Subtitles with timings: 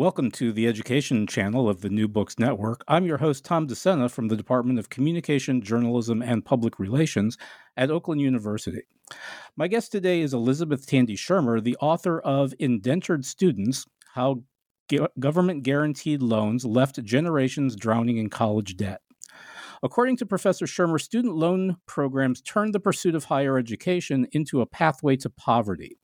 [0.00, 2.82] Welcome to the education channel of the New Books Network.
[2.88, 7.36] I'm your host, Tom DeSena from the Department of Communication, Journalism, and Public Relations
[7.76, 8.84] at Oakland University.
[9.58, 13.84] My guest today is Elizabeth Tandy Shermer, the author of Indentured Students
[14.14, 14.42] How
[15.18, 19.02] Government Guaranteed Loans Left Generations Drowning in College Debt.
[19.82, 24.66] According to Professor Shermer, student loan programs turned the pursuit of higher education into a
[24.66, 25.96] pathway to poverty.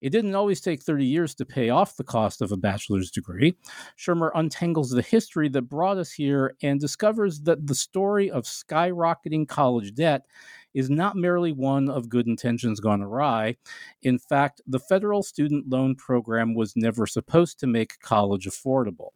[0.00, 3.56] It didn't always take 30 years to pay off the cost of a bachelor's degree.
[3.98, 9.46] Shermer untangles the history that brought us here and discovers that the story of skyrocketing
[9.46, 10.22] college debt
[10.72, 13.56] is not merely one of good intentions gone awry.
[14.02, 19.10] In fact, the federal student loan program was never supposed to make college affordable.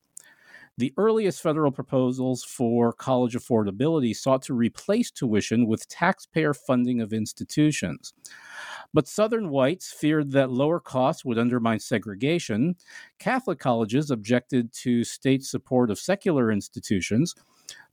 [0.77, 7.13] The earliest federal proposals for college affordability sought to replace tuition with taxpayer funding of
[7.13, 8.13] institutions.
[8.93, 12.75] But Southern whites feared that lower costs would undermine segregation.
[13.21, 17.37] Catholic colleges objected to state support of secular institutions.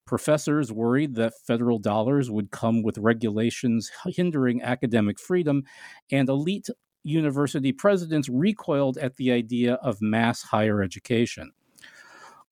[0.06, 5.64] Professors worried that federal dollars would come with regulations hindering academic freedom,
[6.12, 6.68] and elite
[7.04, 11.52] university presidents recoiled at the idea of mass higher education.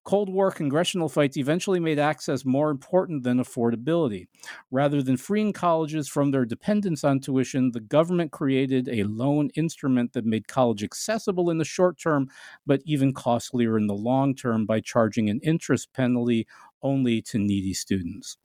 [0.09, 4.25] Cold War congressional fights eventually made access more important than affordability.
[4.71, 10.13] Rather than freeing colleges from their dependence on tuition, the government created a loan instrument
[10.13, 12.27] that made college accessible in the short term,
[12.65, 16.47] but even costlier in the long term by charging an interest penalty
[16.81, 18.35] only to needy students.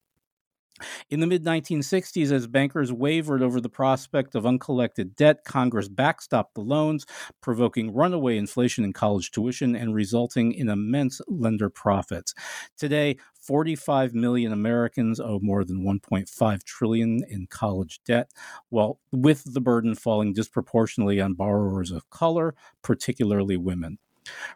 [1.09, 6.55] In the mid 1960s, as bankers wavered over the prospect of uncollected debt, Congress backstopped
[6.55, 7.07] the loans,
[7.41, 12.35] provoking runaway inflation in college tuition and resulting in immense lender profits.
[12.77, 18.31] Today, 45 million Americans owe more than 1.5 trillion in college debt,
[18.71, 23.99] while with the burden falling disproportionately on borrowers of color, particularly women.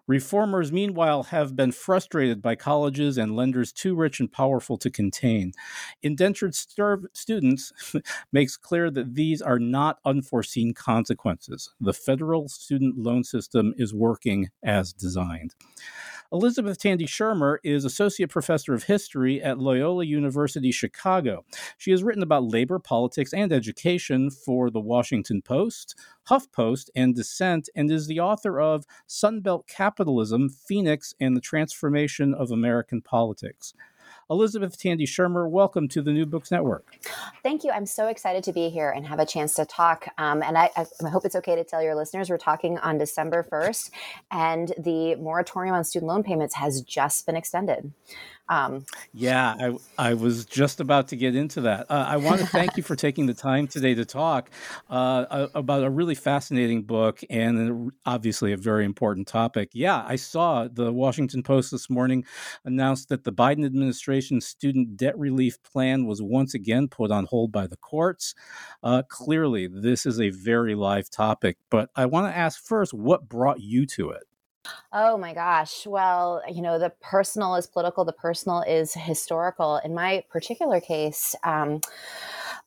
[0.06, 5.52] Reformers, meanwhile, have been frustrated by colleges and lenders too rich and powerful to contain.
[6.02, 7.72] Indentured students
[8.32, 11.74] makes clear that these are not unforeseen consequences.
[11.80, 15.54] The federal student loan system is working as designed.
[16.30, 21.46] Elizabeth Tandy Shermer is Associate Professor of History at Loyola University Chicago.
[21.78, 25.94] She has written about labor, politics, and education for the Washington Post,
[26.28, 32.50] HuffPost, and Dissent, and is the author of Sunbelt Capitalism, Phoenix, and the Transformation of
[32.50, 33.72] American Politics.
[34.30, 36.98] Elizabeth Tandy Shermer, welcome to the New Books Network.
[37.42, 37.70] Thank you.
[37.70, 40.06] I'm so excited to be here and have a chance to talk.
[40.18, 43.46] Um, and I, I, hope it's okay to tell your listeners we're talking on December
[43.50, 43.90] 1st,
[44.30, 47.90] and the moratorium on student loan payments has just been extended.
[48.50, 49.54] Um, yeah,
[49.98, 51.90] I, I was just about to get into that.
[51.90, 54.50] Uh, I want to thank you for taking the time today to talk
[54.88, 59.70] uh, about a really fascinating book and obviously a very important topic.
[59.74, 62.24] Yeah, I saw the Washington Post this morning
[62.64, 67.52] announced that the Biden administration's student debt relief plan was once again put on hold
[67.52, 68.34] by the courts.
[68.82, 73.28] Uh, clearly, this is a very live topic, but I want to ask first what
[73.28, 74.27] brought you to it?
[74.92, 75.86] Oh my gosh.
[75.86, 79.76] Well, you know, the personal is political, the personal is historical.
[79.84, 81.80] In my particular case, um,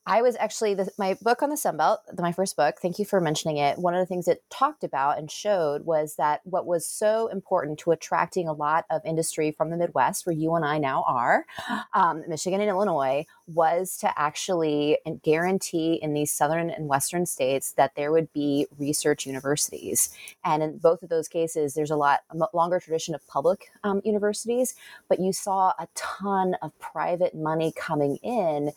[0.07, 2.77] I was actually the, my book on the Sunbelt, my first book.
[2.81, 3.77] Thank you for mentioning it.
[3.77, 7.77] One of the things it talked about and showed was that what was so important
[7.79, 11.45] to attracting a lot of industry from the Midwest, where you and I now are,
[11.93, 17.93] um, Michigan and Illinois, was to actually guarantee in these southern and western states that
[17.95, 20.09] there would be research universities.
[20.43, 24.01] And in both of those cases, there's a lot a longer tradition of public um,
[24.03, 24.73] universities,
[25.09, 28.71] but you saw a ton of private money coming in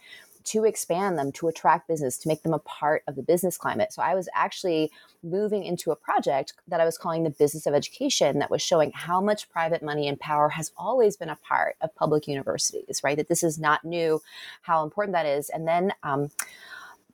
[0.45, 3.93] to expand them, to attract business, to make them a part of the business climate.
[3.93, 4.91] So I was actually
[5.23, 8.93] moving into a project that I was calling the business of education that was showing
[8.93, 13.17] how much private money and power has always been a part of public universities, right?
[13.17, 14.21] That this is not new,
[14.63, 15.49] how important that is.
[15.49, 16.31] And then um,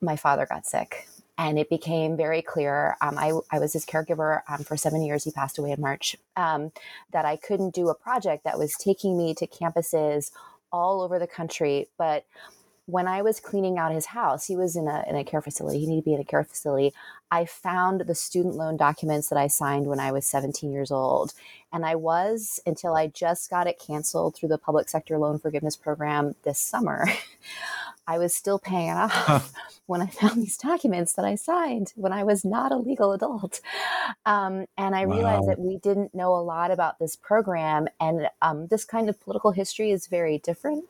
[0.01, 1.07] my father got sick.
[1.37, 2.97] And it became very clear.
[3.01, 5.23] Um, I, I, was his caregiver um, for seven years.
[5.23, 6.15] He passed away in March.
[6.35, 6.71] Um,
[7.13, 10.31] that I couldn't do a project that was taking me to campuses
[10.71, 12.25] all over the country, but
[12.85, 15.79] when I was cleaning out his house, he was in a, in a care facility.
[15.79, 16.93] He needed to be in a care facility.
[17.29, 21.33] I found the student loan documents that I signed when I was 17 years old.
[21.71, 25.77] And I was, until I just got it canceled through the public sector loan forgiveness
[25.77, 27.07] program this summer,
[28.07, 29.53] I was still paying it off
[29.85, 33.61] when I found these documents that I signed when I was not a legal adult.
[34.25, 35.15] Um, and I wow.
[35.15, 37.87] realized that we didn't know a lot about this program.
[37.99, 40.85] And um, this kind of political history is very different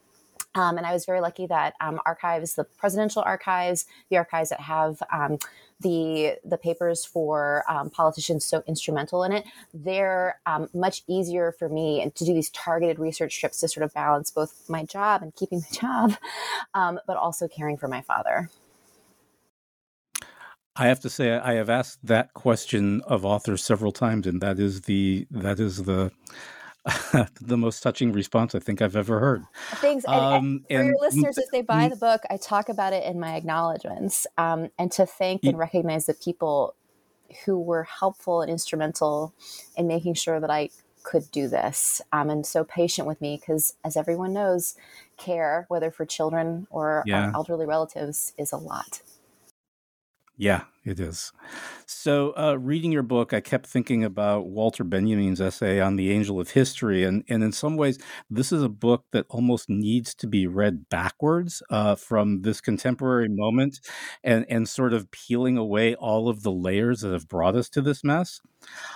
[0.55, 4.59] um, and I was very lucky that um, archives, the presidential archives, the archives that
[4.59, 5.37] have um,
[5.79, 11.69] the the papers for um, politicians so instrumental in it, they're um, much easier for
[11.69, 15.21] me and to do these targeted research trips to sort of balance both my job
[15.21, 16.17] and keeping my job,
[16.73, 18.49] um, but also caring for my father.
[20.75, 24.59] I have to say I have asked that question of authors several times, and that
[24.59, 26.11] is the that is the
[27.41, 29.43] the most touching response I think I've ever heard.
[29.75, 30.05] Thanks.
[30.05, 33.03] And, um, and for your listeners, if they buy the book, I talk about it
[33.03, 36.75] in my acknowledgments um, and to thank and recognize the people
[37.45, 39.33] who were helpful and instrumental
[39.77, 40.69] in making sure that I
[41.03, 44.75] could do this um, and so patient with me because as everyone knows
[45.17, 47.31] care whether for children or yeah.
[47.33, 49.01] elderly relatives is a lot
[50.37, 51.31] yeah, it is.
[51.85, 56.39] So, uh, reading your book, I kept thinking about Walter Benjamin's essay on the angel
[56.39, 57.03] of history.
[57.03, 57.99] And, and in some ways,
[58.29, 63.29] this is a book that almost needs to be read backwards uh, from this contemporary
[63.29, 63.81] moment
[64.23, 67.81] and, and sort of peeling away all of the layers that have brought us to
[67.81, 68.41] this mess.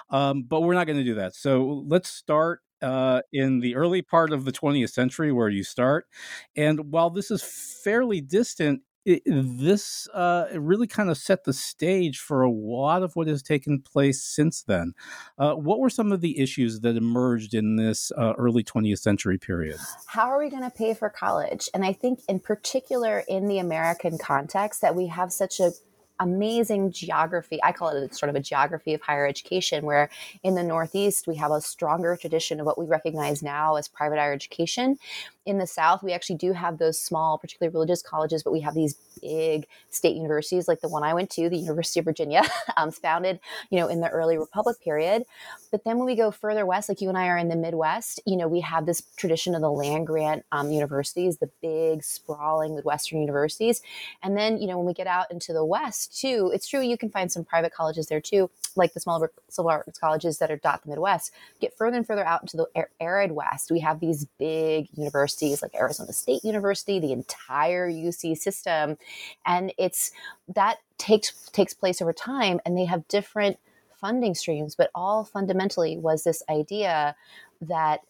[0.10, 1.36] Um, but we're not going to do that.
[1.36, 6.08] So, let's start uh, in the early part of the 20th century where you start.
[6.56, 12.42] And while this is fairly distant, this uh, really kind of set the stage for
[12.42, 14.94] a lot of what has taken place since then.
[15.38, 19.38] Uh, what were some of the issues that emerged in this uh, early 20th century
[19.38, 19.78] period?
[20.08, 21.70] How are we going to pay for college?
[21.74, 25.72] And I think, in particular, in the American context, that we have such a
[26.20, 27.60] amazing geography.
[27.64, 30.10] I call it sort of a geography of higher education, where
[30.44, 34.18] in the Northeast, we have a stronger tradition of what we recognize now as private
[34.18, 34.98] higher education
[35.46, 38.74] in the South, we actually do have those small, particularly religious colleges, but we have
[38.74, 42.44] these big state universities like the one I went to, the University of Virginia,
[42.78, 43.40] um, founded,
[43.70, 45.24] you know, in the early Republic period.
[45.72, 48.20] But then when we go further west, like you and I are in the Midwest,
[48.26, 52.76] you know, we have this tradition of the land grant um, universities, the big, sprawling
[52.76, 53.82] Midwestern universities.
[54.24, 56.98] And then, you know, when we get out into the West too, it's true you
[56.98, 60.58] can find some private colleges there too, like the smaller civil arts colleges that are
[60.58, 61.32] dot the Midwest.
[61.60, 65.62] Get further and further out into the arid West, we have these big universities universities
[65.62, 68.98] like Arizona State University, the entire UC system.
[69.46, 70.12] And it's
[70.48, 73.58] that takes takes place over time and they have different
[74.00, 77.16] funding streams, but all fundamentally was this idea
[77.62, 78.02] that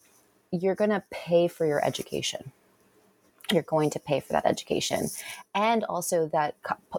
[0.52, 2.52] you're going to pay for your education.
[3.52, 5.08] You're going to pay for that education.
[5.54, 6.56] And also that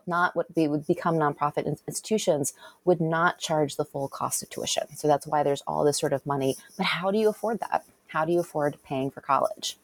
[0.07, 2.55] not what we would become nonprofit institutions
[2.85, 4.97] would not charge the full cost of tuition.
[4.97, 6.57] So that's why there's all this sort of money.
[6.77, 7.85] But how do you afford that?
[8.09, 9.77] How do you afford paying for college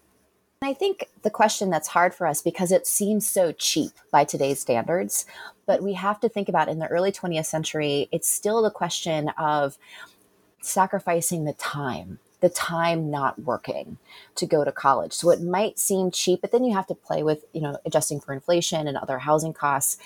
[0.64, 4.60] I think the question that's hard for us because it seems so cheap by today's
[4.60, 5.26] standards,
[5.66, 9.30] but we have to think about in the early 20th century, it's still the question
[9.30, 9.76] of
[10.60, 13.98] sacrificing the time, the time not working
[14.36, 15.12] to go to college.
[15.12, 18.20] So it might seem cheap, but then you have to play with, you know, adjusting
[18.20, 19.98] for inflation and other housing costs.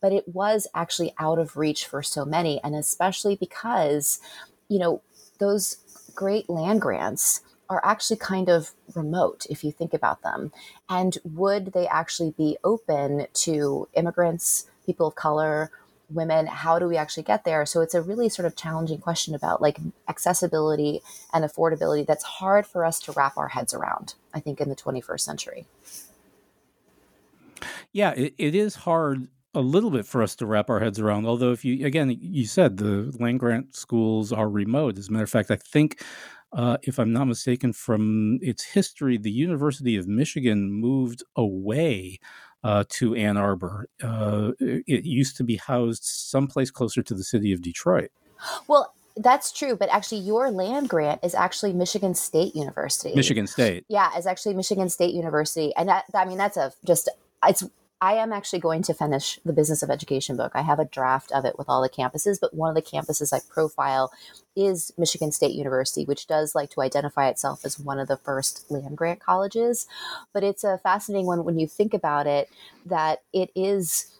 [0.00, 4.20] But it was actually out of reach for so many, and especially because,
[4.68, 5.02] you know,
[5.38, 5.78] those
[6.14, 10.52] great land grants are actually kind of remote if you think about them.
[10.88, 15.70] And would they actually be open to immigrants, people of color,
[16.10, 16.46] women?
[16.46, 17.66] How do we actually get there?
[17.66, 22.66] So it's a really sort of challenging question about like accessibility and affordability that's hard
[22.66, 25.66] for us to wrap our heads around, I think, in the 21st century.
[27.92, 31.26] Yeah, it, it is hard a little bit for us to wrap our heads around.
[31.26, 34.98] Although, if you again, you said the land grant schools are remote.
[34.98, 36.02] As a matter of fact, I think,
[36.52, 42.18] uh, if I'm not mistaken, from its history, the University of Michigan moved away
[42.64, 43.88] uh, to Ann Arbor.
[44.02, 48.10] Uh, it used to be housed someplace closer to the city of Detroit.
[48.66, 53.14] Well, that's true, but actually, your land grant is actually Michigan State University.
[53.14, 57.08] Michigan State, yeah, is actually Michigan State University, and that I mean that's a just
[57.46, 57.64] it's
[58.00, 60.52] I am actually going to finish the business of education book.
[60.54, 63.32] I have a draft of it with all the campuses, but one of the campuses
[63.32, 64.12] I profile
[64.54, 68.70] is Michigan State University, which does like to identify itself as one of the first
[68.70, 69.86] land grant colleges.
[70.32, 72.48] But it's a fascinating one when you think about it
[72.86, 74.17] that it is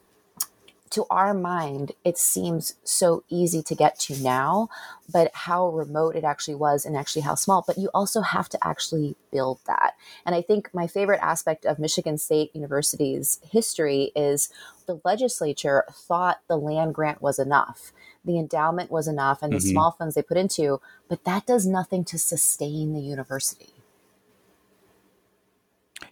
[0.91, 4.69] to our mind, it seems so easy to get to now,
[5.13, 7.65] but how remote it actually was and actually how small.
[7.67, 9.95] But you also have to actually build that.
[10.25, 14.51] And I think my favorite aspect of Michigan State University's history is
[14.87, 17.93] the legislature thought the land grant was enough.
[18.25, 19.71] The endowment was enough and the mm-hmm.
[19.71, 23.78] small funds they put into, but that does nothing to sustain the university.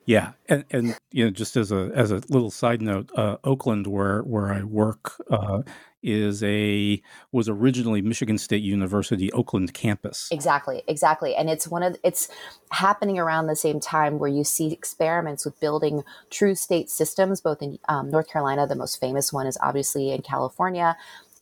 [0.07, 3.89] Yeah, and, and you know, just as a as a little side note, uh, Oakland,
[3.89, 5.63] where where I work, uh,
[6.01, 10.29] is a was originally Michigan State University Oakland campus.
[10.31, 12.29] Exactly, exactly, and it's one of it's
[12.71, 17.61] happening around the same time where you see experiments with building true state systems, both
[17.61, 18.67] in um, North Carolina.
[18.69, 20.97] The most famous one is obviously in California,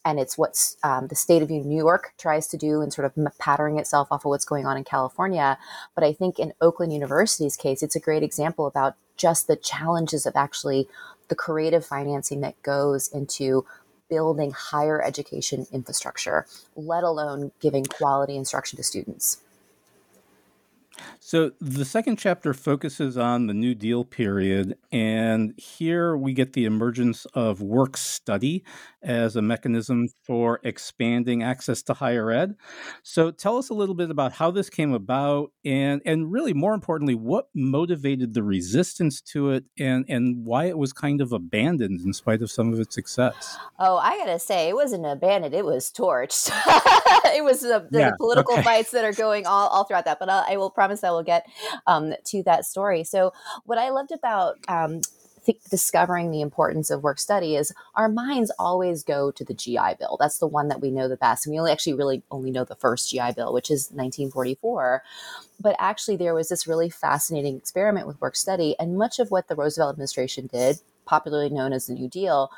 [0.05, 3.39] and it's what um, the state of New York tries to do and sort of
[3.39, 5.59] patterning itself off of what's going on in California.
[5.95, 10.27] But I think in Oakland University's case, it's a great example about just the challenges
[10.27, 10.89] of actually
[11.29, 13.65] the creative financing that goes into
[14.11, 16.47] building higher education infrastructure,
[16.77, 19.41] let alone giving quality instruction to students.
[21.21, 26.65] So the second chapter focuses on the New Deal period, and here we get the
[26.65, 28.65] emergence of work study
[29.03, 32.57] as a mechanism for expanding access to higher ed.
[33.03, 36.75] So tell us a little bit about how this came about, and and really more
[36.75, 42.01] importantly, what motivated the resistance to it, and and why it was kind of abandoned
[42.01, 43.57] in spite of some of its success.
[43.79, 46.51] Oh, I gotta say, it wasn't abandoned; it was torched.
[47.35, 48.63] it was the, the yeah, political okay.
[48.63, 50.19] fights that are going all, all throughout that.
[50.19, 51.47] But I'll, I will promise I will get
[51.87, 53.05] um, to that story.
[53.05, 53.33] So,
[53.65, 55.01] what I loved about um,
[55.45, 59.95] th- discovering the importance of work study is our minds always go to the GI
[59.99, 60.17] Bill.
[60.19, 61.47] That's the one that we know the best.
[61.47, 65.03] And we only actually really only know the first GI Bill, which is 1944.
[65.61, 68.75] But actually, there was this really fascinating experiment with work study.
[68.79, 72.51] And much of what the Roosevelt administration did, popularly known as the New Deal,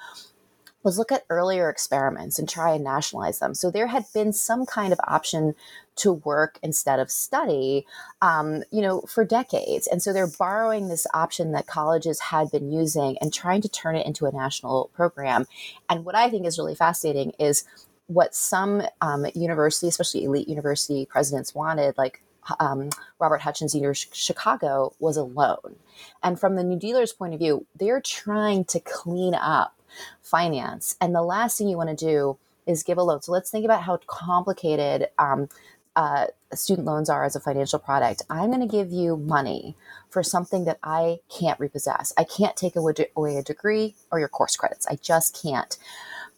[0.86, 3.54] was look at earlier experiments and try and nationalize them.
[3.54, 5.56] So there had been some kind of option
[5.96, 7.84] to work instead of study,
[8.22, 9.88] um, you know, for decades.
[9.88, 13.96] And so they're borrowing this option that colleges had been using and trying to turn
[13.96, 15.46] it into a national program.
[15.88, 17.64] And what I think is really fascinating is
[18.06, 22.22] what some um, university, especially elite university presidents wanted, like
[22.60, 25.74] um, Robert Hutchins University Chicago, was alone.
[26.22, 29.75] And from the New Dealers' point of view, they're trying to clean up
[30.22, 30.96] finance.
[31.00, 33.22] And the last thing you want to do is give a loan.
[33.22, 35.48] So let's think about how complicated um,
[35.94, 38.22] uh, student loans are as a financial product.
[38.28, 39.76] I'm going to give you money
[40.10, 42.12] for something that I can't repossess.
[42.16, 44.86] I can't take away a degree or your course credits.
[44.86, 45.76] I just can't.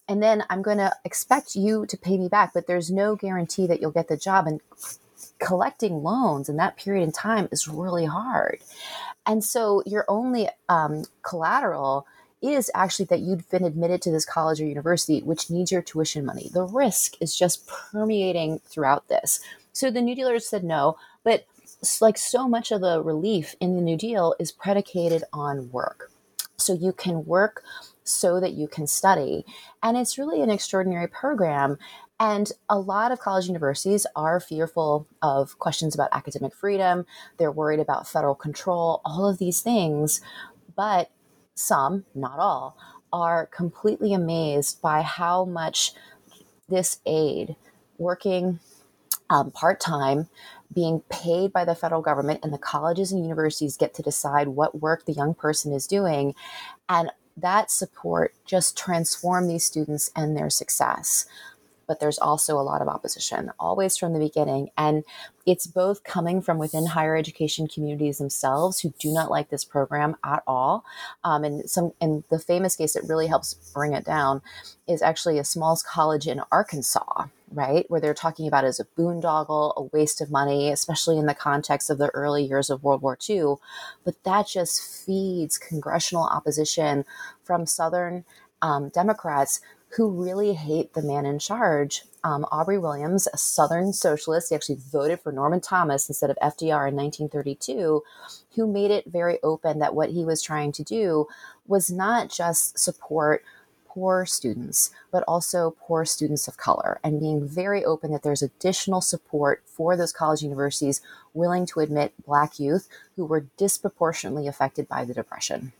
[0.06, 3.66] And then I'm going to expect you to pay me back, but there's no guarantee
[3.66, 4.46] that you'll get the job.
[4.46, 4.60] And
[5.38, 8.60] collecting loans in that period in time is really hard.
[9.26, 12.06] And so your only um, collateral
[12.40, 16.24] is actually that you've been admitted to this college or university, which needs your tuition
[16.24, 16.50] money.
[16.52, 19.40] The risk is just permeating throughout this.
[19.72, 21.46] So the New Dealers said no, but
[22.00, 26.10] like so much of the relief in the New Deal is predicated on work.
[26.56, 27.62] So you can work
[28.04, 29.44] so that you can study.
[29.82, 31.78] And it's really an extraordinary program.
[32.18, 37.06] And a lot of college universities are fearful of questions about academic freedom.
[37.36, 40.20] They're worried about federal control, all of these things.
[40.74, 41.10] But
[41.58, 42.76] some, not all,
[43.12, 45.92] are completely amazed by how much
[46.68, 47.56] this aid,
[47.96, 48.60] working
[49.30, 50.28] um, part time,
[50.72, 54.80] being paid by the federal government, and the colleges and universities get to decide what
[54.80, 56.34] work the young person is doing.
[56.88, 61.26] And that support just transform these students and their success.
[61.88, 64.70] But there's also a lot of opposition, always from the beginning.
[64.76, 65.02] And
[65.46, 70.14] it's both coming from within higher education communities themselves who do not like this program
[70.22, 70.84] at all.
[71.24, 74.42] Um, and some, and the famous case that really helps bring it down
[74.86, 77.86] is actually a small college in Arkansas, right?
[77.88, 81.88] Where they're talking about as a boondoggle, a waste of money, especially in the context
[81.88, 83.54] of the early years of World War II.
[84.04, 87.06] But that just feeds congressional opposition
[87.42, 88.26] from Southern
[88.60, 89.60] um, Democrats
[89.96, 92.02] who really hate the man in charge.
[92.24, 96.88] Um, Aubrey Williams, a Southern socialist, he actually voted for Norman Thomas instead of FDR
[96.88, 98.02] in 1932,
[98.54, 101.26] who made it very open that what he was trying to do
[101.66, 103.42] was not just support
[103.86, 109.00] poor students, but also poor students of color, and being very open that there's additional
[109.00, 111.00] support for those college universities
[111.34, 115.72] willing to admit Black youth who were disproportionately affected by the Depression.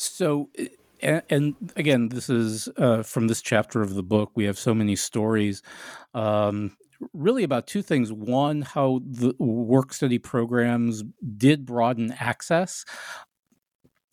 [0.00, 0.48] So,
[1.02, 4.30] and, and again, this is uh, from this chapter of the book.
[4.34, 5.62] We have so many stories.
[6.14, 6.74] Um,
[7.12, 8.10] really about two things.
[8.10, 11.04] One, how the work study programs
[11.36, 12.86] did broaden access,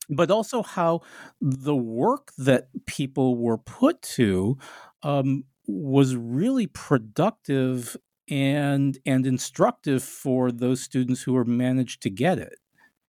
[0.10, 1.03] but also how
[1.39, 4.58] the work that people were put to
[5.03, 7.96] um, was really productive
[8.29, 12.60] and and instructive for those students who were managed to get it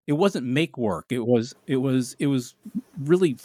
[0.09, 1.07] it wasn't make work.
[1.11, 2.55] It was it was it was
[2.99, 3.37] really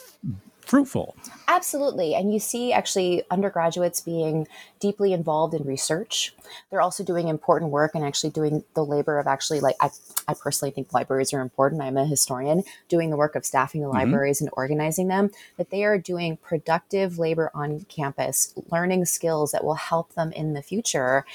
[0.62, 1.18] fruitful.
[1.50, 2.16] Absolutely.
[2.16, 4.48] And you see actually undergraduates being
[4.80, 6.34] deeply involved in research.
[6.72, 9.90] They're also doing important work and actually doing the labor of actually like i,
[10.26, 11.82] I personally think libraries are important.
[11.82, 13.98] I'm a historian doing the work of staffing the mm-hmm.
[13.98, 15.32] libraries and organizing them.
[15.58, 20.54] That they are doing productive labor on campus learning skills that will help them in
[20.54, 21.26] the future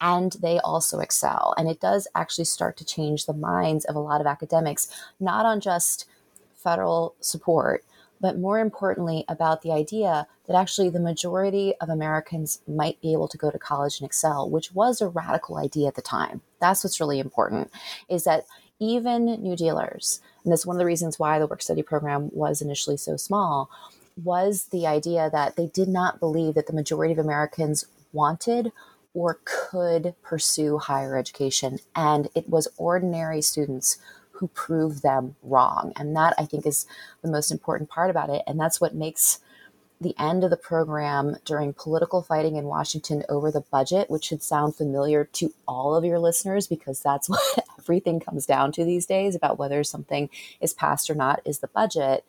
[0.00, 1.54] and they also excel.
[1.56, 4.88] And it does actually start to change the minds of a lot of academics,
[5.20, 6.06] not on just
[6.54, 7.84] federal support,
[8.20, 13.28] but more importantly, about the idea that actually the majority of Americans might be able
[13.28, 16.40] to go to college and excel, which was a radical idea at the time.
[16.60, 17.70] That's what's really important,
[18.08, 18.46] is that
[18.80, 22.62] even New Dealers, and that's one of the reasons why the work study program was
[22.62, 23.70] initially so small,
[24.22, 28.72] was the idea that they did not believe that the majority of Americans wanted
[29.14, 31.78] or could pursue higher education.
[31.94, 33.98] And it was ordinary students
[34.32, 35.92] who proved them wrong.
[35.96, 36.86] And that I think is
[37.22, 38.42] the most important part about it.
[38.46, 39.38] And that's what makes
[40.00, 44.42] the end of the program during political fighting in Washington over the budget, which should
[44.42, 47.40] sound familiar to all of your listeners because that's what
[47.78, 50.28] everything comes down to these days about whether something
[50.60, 52.24] is passed or not, is the budget.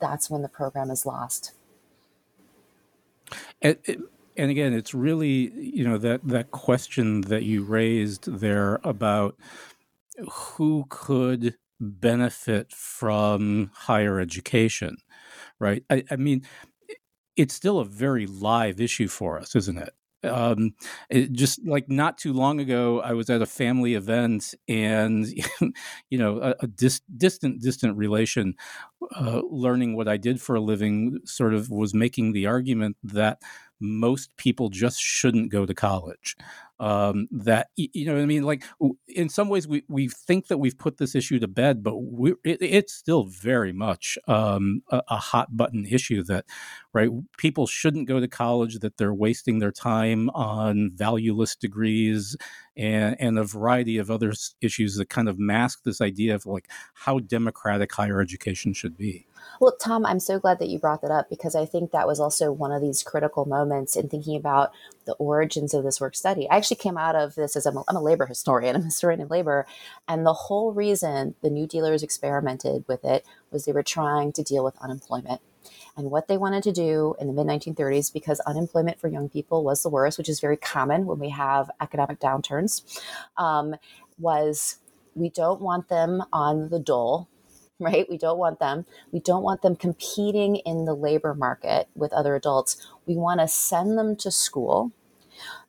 [0.00, 1.52] That's when the program is lost.
[3.60, 4.00] It, it,
[4.36, 9.36] and again, it's really you know that that question that you raised there about
[10.30, 14.96] who could benefit from higher education,
[15.60, 15.84] right?
[15.90, 16.42] I, I mean,
[17.36, 19.94] it's still a very live issue for us, isn't it?
[20.24, 20.74] um,
[21.10, 25.26] it just like not too long ago, I was at a family event, and
[26.10, 28.54] you know, a, a dis- distant, distant relation,
[29.16, 33.42] uh, learning what I did for a living, sort of was making the argument that
[33.82, 36.36] most people just shouldn't go to college.
[36.80, 38.64] Um, that you know, I mean, like
[39.06, 42.32] in some ways, we we think that we've put this issue to bed, but we,
[42.42, 46.24] it, it's still very much um, a, a, hot button issue.
[46.24, 46.44] That
[46.92, 48.80] right, people shouldn't go to college.
[48.80, 52.36] That they're wasting their time on valueless degrees
[52.76, 56.68] and and a variety of other issues that kind of mask this idea of like
[56.94, 59.26] how democratic higher education should be.
[59.60, 62.20] Well, Tom, I'm so glad that you brought that up because I think that was
[62.20, 64.72] also one of these critical moments in thinking about
[65.04, 66.48] the origins of this work study.
[66.50, 68.86] I actually came out of this as I'm a, I'm a labor historian, I'm a
[68.86, 69.66] historian of labor.
[70.08, 74.42] And the whole reason the New Dealers experimented with it was they were trying to
[74.42, 75.40] deal with unemployment.
[75.96, 79.62] And what they wanted to do in the mid 1930s, because unemployment for young people
[79.62, 82.82] was the worst, which is very common when we have economic downturns,
[83.36, 83.76] um,
[84.18, 84.78] was
[85.14, 87.28] we don't want them on the dole
[87.80, 88.08] right?
[88.08, 88.86] We don't want them.
[89.10, 92.86] We don't want them competing in the labor market with other adults.
[93.06, 94.92] We want to send them to school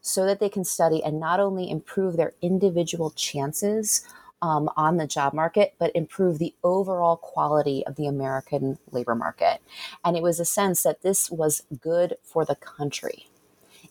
[0.01, 4.05] so that they can study and not only improve their individual chances
[4.41, 9.61] um, on the job market, but improve the overall quality of the American labor market.
[10.03, 13.29] And it was a sense that this was good for the country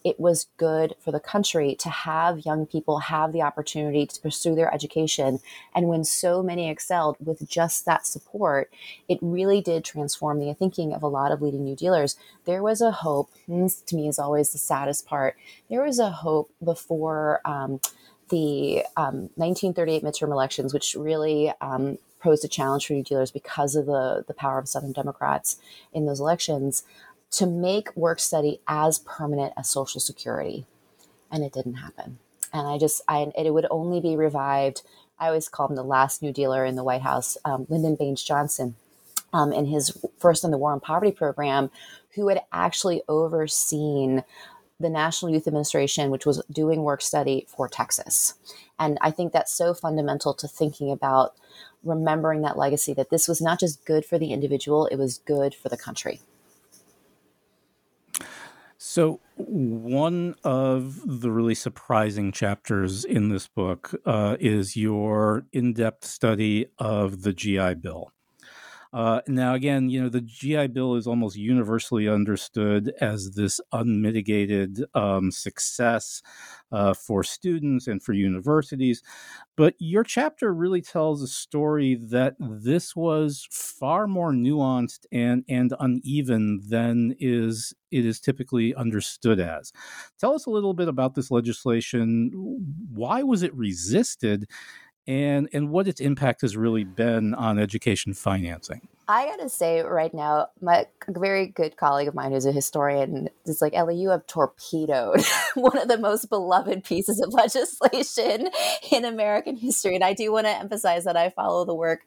[0.04, 4.54] it was good for the country to have young people have the opportunity to pursue
[4.54, 5.40] their education.
[5.74, 8.72] And when so many excelled with just that support,
[9.08, 12.16] it really did transform the thinking of a lot of leading new dealers.
[12.44, 15.36] There was a hope, to me is always the saddest part.
[15.68, 17.80] There was a hope before um,
[18.30, 23.74] the um, 1938 midterm elections, which really um, posed a challenge for new dealers because
[23.74, 25.58] of the, the power of Southern Democrats
[25.92, 26.84] in those elections
[27.32, 30.66] to make work study as permanent as Social Security.
[31.30, 32.18] And it didn't happen.
[32.52, 34.82] And I just, I, it would only be revived.
[35.18, 38.22] I always call him the last New Dealer in the White House, um, Lyndon Baines
[38.22, 38.76] Johnson,
[39.32, 41.70] um, in his first in the War on Poverty program,
[42.14, 44.24] who had actually overseen
[44.78, 48.34] the National Youth Administration, which was doing work study for Texas.
[48.78, 51.34] And I think that's so fundamental to thinking about
[51.82, 55.54] remembering that legacy that this was not just good for the individual, it was good
[55.54, 56.20] for the country.
[58.84, 66.04] So, one of the really surprising chapters in this book uh, is your in depth
[66.04, 68.10] study of the GI Bill.
[68.92, 74.84] Uh, now, again, you know, the GI Bill is almost universally understood as this unmitigated
[74.94, 76.20] um, success
[76.72, 79.02] uh, for students and for universities.
[79.56, 85.74] But your chapter really tells a story that this was far more nuanced and, and
[85.80, 89.72] uneven than is it is typically understood as.
[90.18, 92.30] Tell us a little bit about this legislation.
[92.92, 94.48] Why was it resisted?
[95.06, 98.88] And and what its impact has really been on education financing.
[99.08, 103.60] I gotta say right now, my very good colleague of mine who's a historian is
[103.60, 108.48] like, Ellie, you have torpedoed one of the most beloved pieces of legislation
[108.92, 109.96] in American history.
[109.96, 112.02] And I do want to emphasize that I follow the work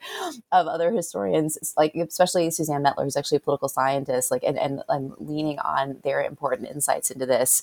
[0.52, 4.82] of other historians, like especially Suzanne Mettler, who's actually a political scientist, like and, and
[4.90, 7.62] I'm leaning on their important insights into this.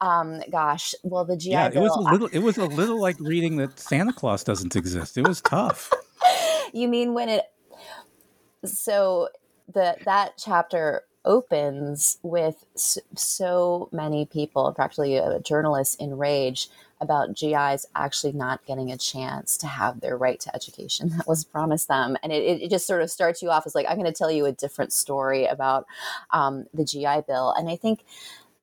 [0.00, 3.00] Um, gosh, well, the GI yeah, Bill, it was a little, it was a little
[3.00, 5.16] like reading that Santa Claus doesn't exist.
[5.16, 5.92] It was tough.
[6.72, 7.44] you mean when it
[8.64, 9.28] so
[9.72, 18.64] the that chapter opens with so many people, practically journalists, enraged about GIs actually not
[18.66, 22.16] getting a chance to have their right to education that was promised them.
[22.22, 24.30] And it, it just sort of starts you off as like, I'm going to tell
[24.30, 25.86] you a different story about
[26.32, 27.52] um, the GI Bill.
[27.56, 28.04] And I think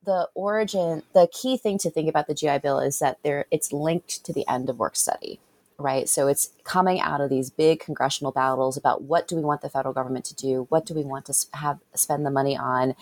[0.04, 3.72] the origin, the key thing to think about the GI Bill is that there it's
[3.72, 5.40] linked to the end of work study
[5.78, 6.08] right?
[6.08, 9.70] So it's coming out of these big congressional battles about what do we want the
[9.70, 10.66] federal government to do?
[10.70, 12.96] What do we want to have spend the money on?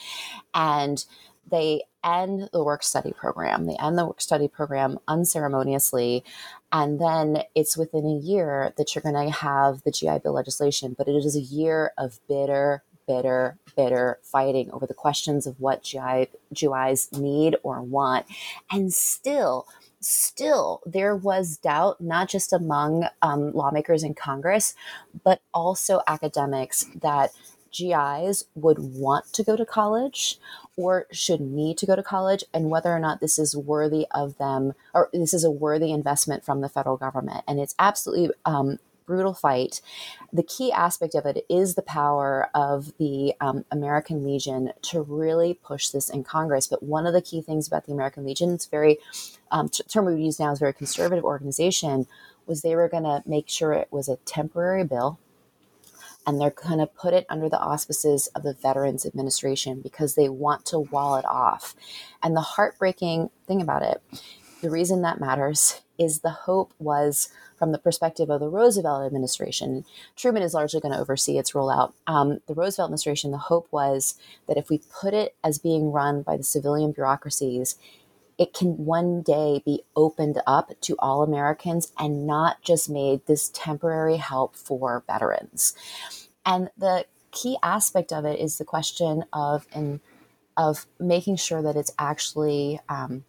[0.54, 1.06] And
[1.50, 3.66] they end the work study program.
[3.66, 6.24] They end the work study program unceremoniously.
[6.72, 10.96] And then it's within a year that you're going to have the GI Bill legislation.
[10.98, 15.84] But it is a year of bitter, bitter, bitter fighting over the questions of what
[15.84, 18.26] GI, GIs need or want.
[18.72, 19.68] And still,
[20.04, 24.76] still there was doubt, not just among um, lawmakers in Congress,
[25.24, 27.32] but also academics that
[27.72, 30.40] GIs would want to go to college
[30.78, 34.38] or should need to go to college and whether or not this is worthy of
[34.38, 37.44] them or this is a worthy investment from the federal government.
[37.48, 39.82] And it's absolutely um, brutal fight.
[40.32, 45.54] The key aspect of it is the power of the um, American Legion to really
[45.54, 46.68] push this in Congress.
[46.68, 49.00] But one of the key things about the American Legion, it's very
[49.52, 52.08] um, term we use now is very conservative organization,
[52.46, 55.20] was they were going to make sure it was a temporary bill
[56.26, 60.30] and they're going to put it under the auspices of the Veterans Administration because they
[60.30, 61.76] want to wall it off.
[62.22, 64.02] And the heartbreaking thing about it,
[64.62, 69.86] the reason that matters is the hope was from the perspective of the Roosevelt administration.
[70.16, 71.94] Truman is largely going to oversee its rollout.
[72.08, 74.16] Um, the Roosevelt administration, the hope was
[74.48, 77.78] that if we put it as being run by the civilian bureaucracies,
[78.38, 83.50] it can one day be opened up to all Americans and not just made this
[83.54, 85.76] temporary help for veterans.
[86.46, 90.00] And the key aspect of it is the question of and
[90.56, 93.24] of making sure that it's actually um,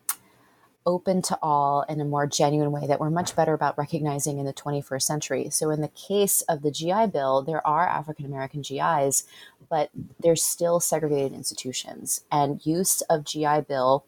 [0.87, 4.45] open to all in a more genuine way that we're much better about recognizing in
[4.45, 5.51] the 21st century.
[5.51, 9.25] So, in the case of the GI Bill, there are African American GIs,
[9.69, 12.25] but there's still segregated institutions.
[12.31, 14.05] And use of GI Bill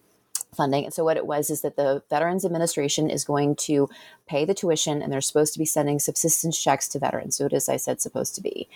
[0.54, 0.84] funding.
[0.84, 3.88] And so, what it was is that the Veterans Administration is going to
[4.26, 7.36] pay the tuition and they're supposed to be sending subsistence checks to veterans.
[7.36, 8.68] So, it is, I said, supposed to be.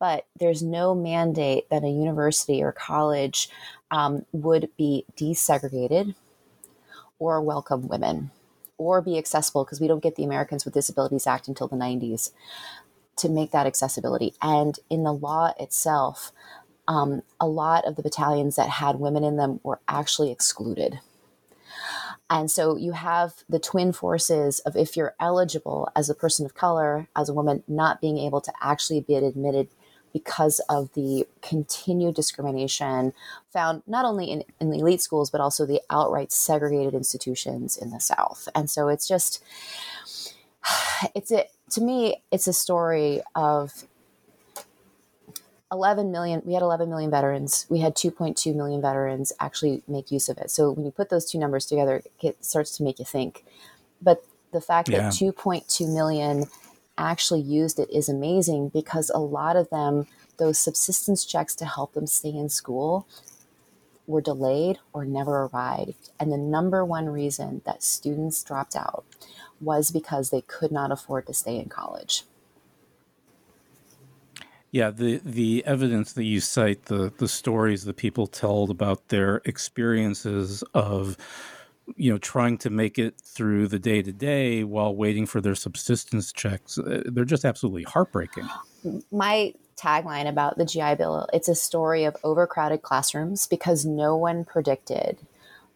[0.00, 3.48] But there's no mandate that a university or college
[3.90, 6.14] um, would be desegregated
[7.24, 8.30] or welcome women
[8.76, 12.32] or be accessible because we don't get the Americans with Disabilities Act until the 90s
[13.16, 14.34] to make that accessibility.
[14.42, 16.32] And in the law itself,
[16.86, 21.00] um, a lot of the battalions that had women in them were actually excluded.
[22.28, 26.54] And so you have the twin forces of if you're eligible as a person of
[26.54, 29.68] color, as a woman, not being able to actually be admitted
[30.14, 33.12] because of the continued discrimination
[33.52, 37.90] found not only in, in the elite schools, but also the outright segregated institutions in
[37.90, 38.48] the South.
[38.54, 39.42] And so it's just,
[41.14, 43.84] it's a, to me, it's a story of
[45.72, 50.28] 11 million we had 11 million veterans we had 2.2 million veterans actually make use
[50.28, 53.04] of it so when you put those two numbers together it starts to make you
[53.04, 53.44] think
[54.00, 54.98] but the fact yeah.
[54.98, 56.44] that 2.2 million
[56.96, 61.92] actually used it is amazing because a lot of them those subsistence checks to help
[61.92, 63.06] them stay in school
[64.06, 66.10] were delayed or never arrived.
[66.20, 69.04] And the number one reason that students dropped out
[69.60, 72.24] was because they could not afford to stay in college.
[74.70, 79.40] Yeah, the the evidence that you cite, the the stories that people told about their
[79.44, 81.16] experiences of
[81.96, 85.54] you know trying to make it through the day to day while waiting for their
[85.54, 88.48] subsistence checks uh, they're just absolutely heartbreaking.
[89.10, 94.44] My tagline about the gi bill it's a story of overcrowded classrooms because no one
[94.44, 95.18] predicted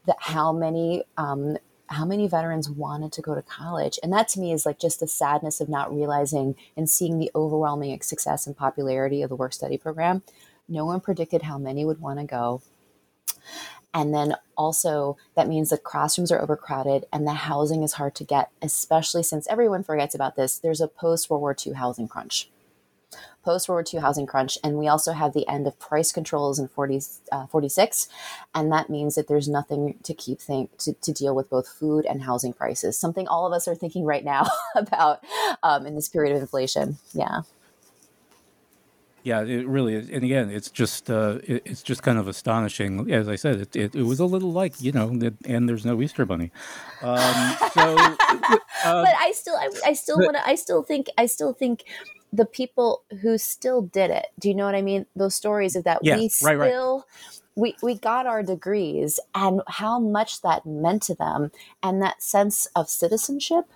[0.07, 1.57] that how many um,
[1.89, 3.99] how many veterans wanted to go to college.
[4.03, 7.31] And that to me is like just the sadness of not realizing and seeing the
[7.35, 10.23] overwhelming success and popularity of the work study program.
[10.69, 12.63] No one predicted how many would want to go.
[13.95, 18.25] And then also that means the classrooms are overcrowded and the housing is hard to
[18.25, 22.51] get especially since everyone forgets about this there's a post world war ii housing crunch
[23.49, 24.59] post World War II housing crunch.
[24.63, 27.01] And we also have the end of price controls in 40,
[27.33, 28.09] uh, 46.
[28.55, 32.05] And that means that there's nothing to keep think to, to deal with both food
[32.05, 35.25] and housing prices, something all of us are thinking right now about
[35.63, 36.99] um, in this period of inflation.
[37.15, 37.43] Yeah.
[39.29, 40.09] Yeah, it really is.
[40.09, 43.13] And again, it's just uh, it, it's just kind of astonishing.
[43.13, 45.09] As I said, it, it, it, was a little like you know,
[45.45, 46.51] and there's no Easter bunny.
[47.03, 51.27] Um, so, uh, but I still, I, I still want to, I still think, I
[51.27, 51.85] still think
[52.33, 54.29] the people who still did it.
[54.39, 55.05] Do you know what I mean?
[55.15, 57.35] Those stories of that we still right.
[57.55, 61.51] we we got our degrees and how much that meant to them
[61.83, 63.67] and that sense of citizenship,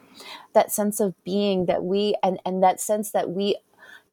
[0.55, 3.57] that sense of being that we and and that sense that we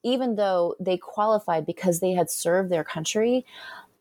[0.03, 3.45] even though they qualified because they had served their country,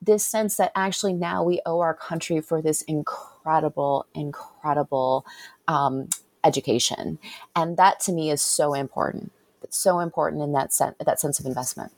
[0.02, 5.26] this sense that actually now we owe our country for this incredible, incredible
[5.68, 6.08] um,
[6.44, 7.18] education.
[7.56, 9.32] And that to me is so important
[9.62, 11.92] It's so important in that sense, that sense of investment.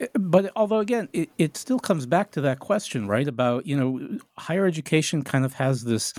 [0.00, 3.28] Eh, but although again, it, it still comes back to that question, right?
[3.28, 6.14] About you know, higher education kind of has this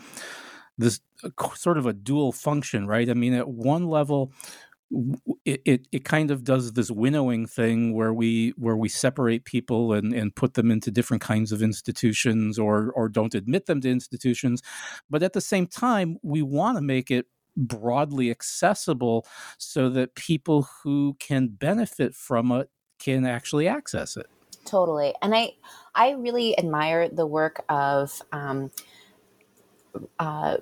[0.77, 3.09] this uh, sort of a dual function, right?
[3.09, 4.31] I mean, at one level,
[5.45, 9.93] it, it, it kind of does this winnowing thing where we where we separate people
[9.93, 13.89] and, and put them into different kinds of institutions or or don't admit them to
[13.89, 14.61] institutions.
[15.09, 19.25] But at the same time we want to make it broadly accessible
[19.57, 24.27] so that people who can benefit from it can actually access it.
[24.65, 25.13] Totally.
[25.21, 25.51] And i
[25.95, 28.71] i really admire the work of um,
[30.19, 30.57] uh,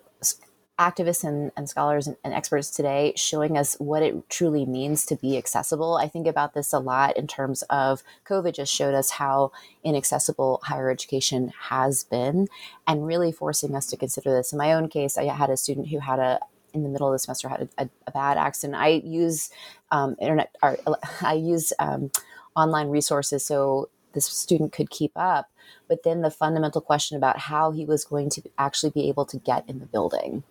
[0.79, 5.15] activists and, and scholars and, and, experts today showing us what it truly means to
[5.17, 5.97] be accessible.
[5.97, 9.51] I think about this a lot in terms of COVID just showed us how
[9.83, 12.47] inaccessible higher education has been
[12.87, 14.53] and really forcing us to consider this.
[14.53, 16.39] In my own case, I had a student who had a
[16.73, 18.79] in the middle of the semester had a, a, a bad accident.
[18.79, 19.49] I use
[19.91, 20.77] um, internet, or,
[21.21, 22.11] I use um,
[22.55, 25.49] online resources so this student could keep up.
[25.87, 29.37] But then the fundamental question about how he was going to actually be able to
[29.37, 30.43] get in the building,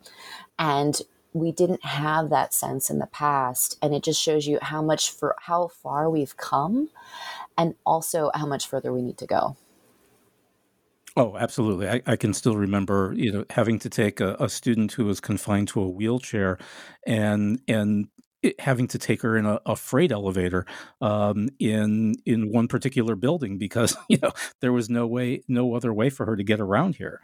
[0.59, 1.01] and
[1.33, 5.11] we didn't have that sense in the past, and it just shows you how much
[5.11, 6.91] for how far we've come,
[7.57, 9.57] and also how much further we need to go.
[11.17, 11.89] Oh, absolutely.
[11.89, 15.19] I, I can still remember, you know, having to take a, a student who was
[15.19, 16.59] confined to a wheelchair
[17.07, 18.07] and and
[18.59, 20.65] having to take her in a, a freight elevator
[21.01, 25.93] um, in in one particular building because you know there was no way, no other
[25.93, 27.21] way for her to get around here.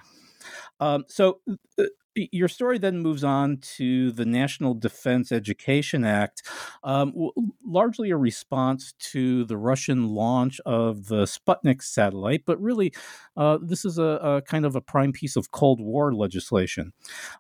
[0.81, 1.41] Um, so
[1.79, 1.85] uh,
[2.17, 6.43] your story then moves on to the National Defense Education Act,
[6.85, 7.33] um, w-
[7.65, 12.93] largely a response to the Russian launch of the Sputnik satellite, but really,
[13.37, 16.93] uh, this is a, a, kind of a prime piece of Cold War legislation.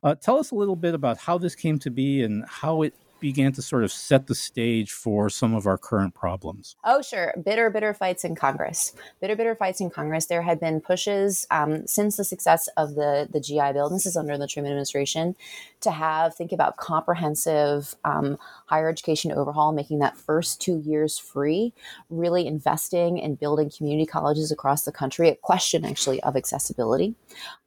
[0.02, 2.94] Uh, tell us a little bit about how this came to be and how it
[3.24, 6.76] began to sort of set the stage for some of our current problems?
[6.84, 7.32] Oh, sure.
[7.42, 8.92] Bitter, bitter fights in Congress.
[9.18, 10.26] Bitter, bitter fights in Congress.
[10.26, 14.04] There had been pushes um, since the success of the, the GI Bill, and this
[14.04, 15.36] is under the Truman administration,
[15.80, 21.72] to have, think about comprehensive um, higher education overhaul, making that first two years free,
[22.10, 27.14] really investing in building community colleges across the country, a question actually of accessibility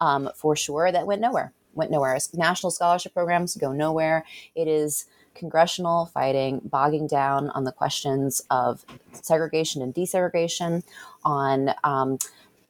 [0.01, 2.17] um, for sure that went nowhere went nowhere.
[2.33, 4.25] National scholarship programs go nowhere.
[4.55, 5.05] It is
[5.37, 10.83] congressional fighting bogging down on the questions of segregation and desegregation,
[11.23, 12.17] on um,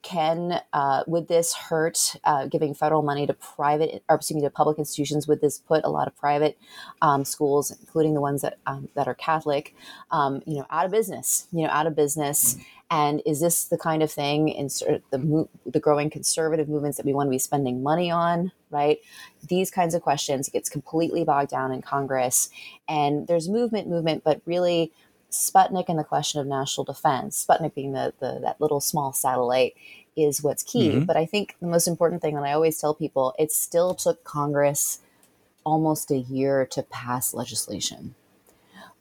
[0.03, 4.49] can uh, would this hurt uh, giving federal money to private or excuse me to
[4.49, 6.57] public institutions would this put a lot of private
[7.01, 9.75] um, schools including the ones that um, that are catholic
[10.11, 12.57] um, you know out of business you know out of business.
[12.89, 16.95] And is this the kind of thing in sort of the the growing conservative movements
[16.95, 18.99] that we want to be spending money on right?
[19.47, 22.49] These kinds of questions gets completely bogged down in congress.
[22.87, 24.91] And there's movement movement but really
[25.37, 29.75] Sputnik and the question of national defense, Sputnik being the, the that little small satellite,
[30.15, 30.89] is what's key.
[30.89, 31.05] Mm-hmm.
[31.05, 34.23] But I think the most important thing that I always tell people, it still took
[34.23, 34.99] Congress
[35.63, 38.15] almost a year to pass legislation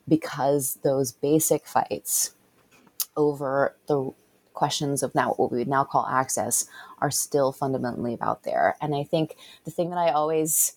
[0.09, 2.35] because those basic fights
[3.17, 4.13] over the
[4.53, 6.67] questions of now what we would now call access
[6.99, 8.77] are still fundamentally about there.
[8.81, 10.73] And I think the thing that I always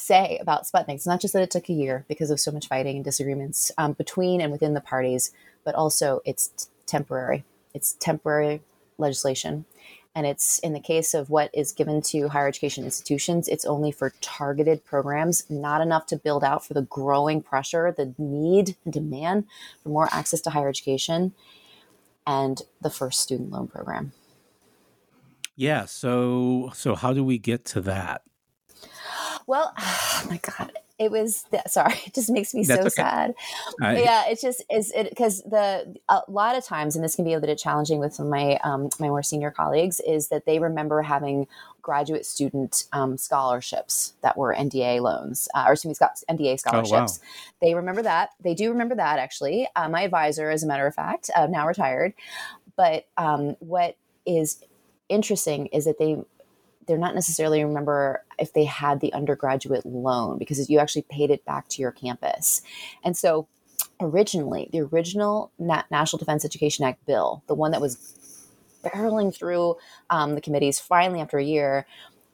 [0.00, 0.94] say about Sputnik.
[0.94, 3.70] It's not just that it took a year because of so much fighting and disagreements
[3.78, 5.32] um, between and within the parties,
[5.64, 7.44] but also it's temporary.
[7.74, 8.62] It's temporary
[8.98, 9.64] legislation.
[10.14, 13.92] And it's in the case of what is given to higher education institutions, it's only
[13.92, 18.92] for targeted programs, not enough to build out for the growing pressure, the need and
[18.92, 19.44] demand
[19.82, 21.32] for more access to higher education,
[22.26, 24.12] and the first student loan program.
[25.54, 25.84] Yeah.
[25.84, 28.22] So, so how do we get to that?
[29.46, 31.94] Well, oh my God, it was sorry.
[32.06, 33.10] It just makes me That's so okay.
[33.10, 33.34] sad.
[33.80, 37.24] I, yeah it's just is it because the a lot of times and this can
[37.24, 40.44] be a bit challenging with some of my um, my more senior colleagues is that
[40.44, 41.46] they remember having
[41.80, 47.24] graduate student um, scholarships that were NDEA loans uh, or excuse me NDEA scholarships oh,
[47.24, 47.58] wow.
[47.62, 48.30] they remember that.
[48.40, 49.68] They do remember that actually.
[49.74, 52.12] Uh, my advisor as a matter of fact uh, now retired.
[52.76, 54.62] But um, what is
[55.08, 56.18] interesting is that they
[56.86, 61.44] they're not necessarily remember if they had the undergraduate loan because you actually paid it
[61.44, 62.62] back to your campus.
[63.04, 63.48] And so
[64.00, 68.16] originally, the original National Defense Education Act bill, the one that was
[68.82, 69.76] barreling through
[70.08, 71.86] um, the committees finally after a year,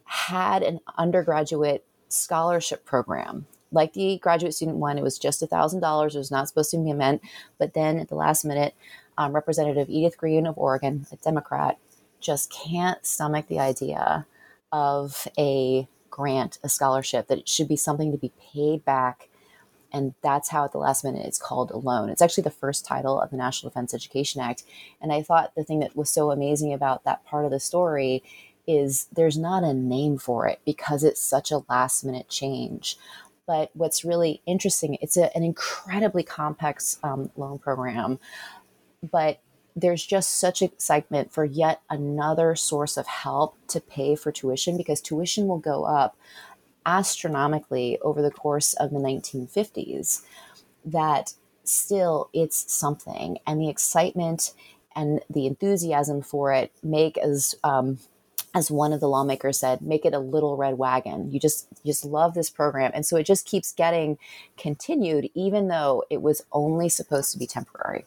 [0.04, 3.46] had an undergraduate scholarship program.
[3.72, 6.14] Like the graduate student one, it was just $1,000.
[6.14, 7.20] It was not supposed to be meant.
[7.58, 8.74] But then at the last minute,
[9.18, 11.78] um, Representative Edith Green of Oregon, a Democrat,
[12.20, 14.26] just can't stomach the idea
[14.72, 19.28] of a grant, a scholarship, that it should be something to be paid back.
[19.92, 22.10] And that's how at the last minute it's called a loan.
[22.10, 24.64] It's actually the first title of the National Defense Education Act.
[25.00, 28.22] And I thought the thing that was so amazing about that part of the story
[28.66, 32.98] is there's not a name for it because it's such a last minute change.
[33.46, 38.18] But what's really interesting, it's a, an incredibly complex um, loan program,
[39.08, 39.40] but
[39.76, 45.02] there's just such excitement for yet another source of help to pay for tuition because
[45.02, 46.16] tuition will go up
[46.86, 50.22] astronomically over the course of the 1950s
[50.84, 51.34] that
[51.64, 53.38] still it's something.
[53.46, 54.54] And the excitement
[54.94, 57.98] and the enthusiasm for it make as um,
[58.54, 61.30] as one of the lawmakers said make it a little red wagon.
[61.30, 62.92] You just you just love this program.
[62.94, 64.16] And so it just keeps getting
[64.56, 68.06] continued even though it was only supposed to be temporary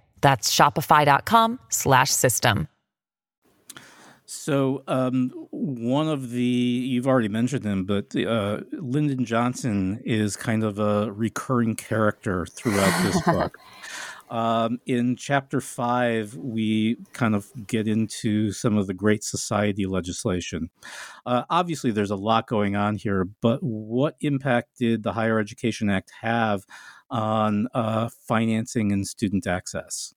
[0.21, 2.67] That's shopify.com slash system.
[4.25, 10.63] So, um, one of the, you've already mentioned him, but uh, Lyndon Johnson is kind
[10.63, 13.57] of a recurring character throughout this book.
[14.29, 20.69] Um, in chapter five, we kind of get into some of the Great Society legislation.
[21.25, 25.89] Uh, obviously, there's a lot going on here, but what impact did the Higher Education
[25.89, 26.63] Act have
[27.11, 30.13] on uh, financing and student access?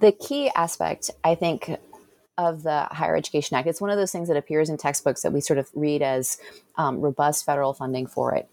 [0.00, 1.76] The key aspect, I think,
[2.38, 5.32] of the Higher Education Act, it's one of those things that appears in textbooks that
[5.32, 6.38] we sort of read as
[6.76, 8.48] um, robust federal funding for it.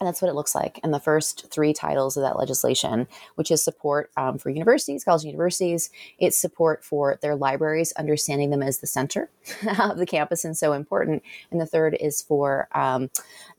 [0.00, 3.50] And that's what it looks like in the first three titles of that legislation, which
[3.50, 5.90] is support um, for universities, college universities.
[6.18, 9.28] It's support for their libraries, understanding them as the center
[9.78, 11.22] of the campus and so important.
[11.50, 13.10] And the third is for um,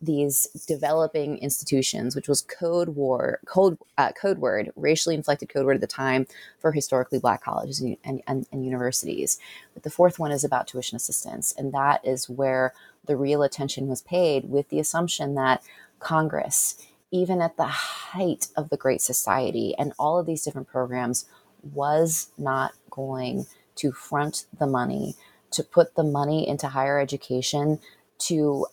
[0.01, 5.75] these developing institutions, which was code war, code, uh, code word, racially inflected code word
[5.75, 6.25] at the time
[6.57, 9.37] for historically black colleges and, and, and, and universities.
[9.75, 11.53] But the fourth one is about tuition assistance.
[11.55, 12.73] And that is where
[13.05, 15.63] the real attention was paid with the assumption that
[16.01, 16.75] Congress,
[17.11, 21.25] even at the height of the Great Society and all of these different programs,
[21.61, 23.45] was not going
[23.75, 25.15] to front the money,
[25.51, 27.79] to put the money into higher education,
[28.17, 28.65] to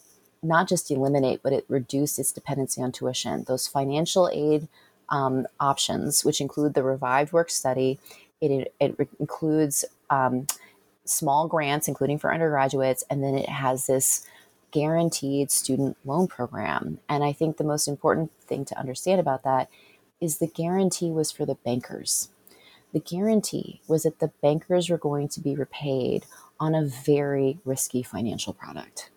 [0.42, 3.44] not just eliminate, but it reduce its dependency on tuition.
[3.44, 4.68] Those financial aid
[5.08, 7.98] um, options, which include the revived work study,
[8.40, 10.46] it, it includes um,
[11.04, 14.26] small grants, including for undergraduates, and then it has this
[14.70, 17.00] guaranteed student loan program.
[17.08, 19.68] And I think the most important thing to understand about that
[20.20, 22.30] is the guarantee was for the bankers.
[22.92, 26.24] The guarantee was that the bankers were going to be repaid
[26.58, 29.10] on a very risky financial product.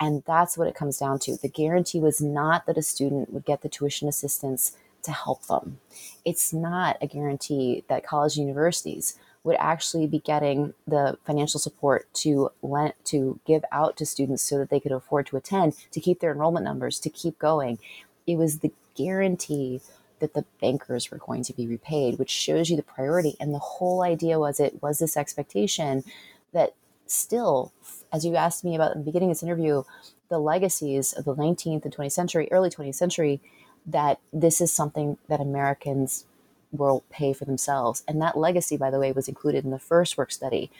[0.00, 1.36] And that's what it comes down to.
[1.36, 5.78] The guarantee was not that a student would get the tuition assistance to help them.
[6.24, 12.50] It's not a guarantee that college universities would actually be getting the financial support to
[12.62, 16.20] lend, to give out to students so that they could afford to attend, to keep
[16.20, 17.78] their enrollment numbers, to keep going.
[18.26, 19.80] It was the guarantee
[20.20, 23.36] that the bankers were going to be repaid, which shows you the priority.
[23.40, 26.04] And the whole idea was it was this expectation
[26.52, 26.74] that
[27.06, 27.72] still,
[28.12, 29.82] as you asked me about in the beginning of this interview,
[30.28, 33.40] the legacies of the 19th and 20th century, early 20th century,
[33.84, 36.24] that this is something that Americans
[36.72, 38.02] will pay for themselves.
[38.08, 40.70] And that legacy, by the way, was included in the first work study.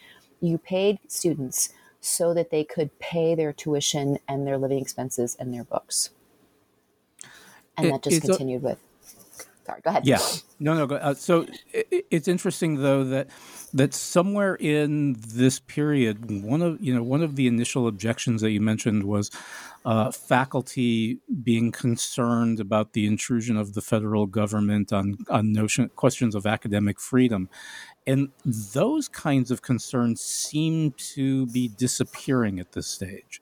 [0.40, 1.68] You paid students
[2.00, 6.10] so that they could pay their tuition and their living expenses and their books.
[7.76, 8.78] And it, that just continued a, with.
[9.64, 10.06] Sorry, go ahead.
[10.06, 10.18] Yeah,
[10.58, 10.86] no, no.
[10.86, 13.28] Go, uh, so it, it's interesting though that
[13.72, 18.50] that somewhere in this period, one of you know one of the initial objections that
[18.50, 19.30] you mentioned was
[19.84, 26.34] uh, faculty being concerned about the intrusion of the federal government on on notion questions
[26.34, 27.48] of academic freedom,
[28.06, 33.40] and those kinds of concerns seem to be disappearing at this stage.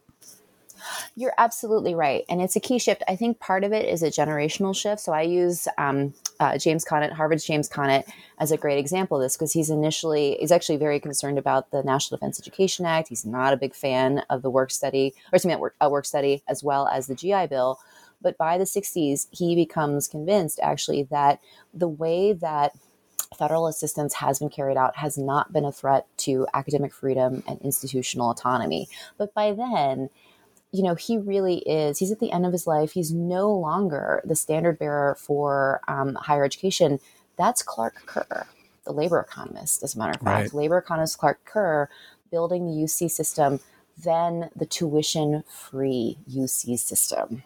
[1.16, 2.24] You're absolutely right.
[2.28, 3.02] And it's a key shift.
[3.08, 5.00] I think part of it is a generational shift.
[5.00, 8.06] So I use um, uh, James Conant, Harvard's James Conant,
[8.38, 11.82] as a great example of this because he's initially, he's actually very concerned about the
[11.82, 13.08] National Defense Education Act.
[13.08, 16.04] He's not a big fan of the work study, or something that work, uh, work
[16.04, 17.78] study, as well as the GI Bill.
[18.22, 21.40] But by the 60s, he becomes convinced actually that
[21.72, 22.72] the way that
[23.36, 27.60] federal assistance has been carried out has not been a threat to academic freedom and
[27.60, 28.88] institutional autonomy.
[29.18, 30.10] But by then,
[30.72, 32.92] you know, he really is, he's at the end of his life.
[32.92, 37.00] He's no longer the standard bearer for um, higher education.
[37.36, 38.46] That's Clark Kerr,
[38.84, 40.52] the labor economist, as a matter of fact.
[40.52, 40.54] Right.
[40.54, 41.88] Labor economist Clark Kerr
[42.30, 43.60] building the UC system,
[43.98, 47.42] then the tuition free UC system.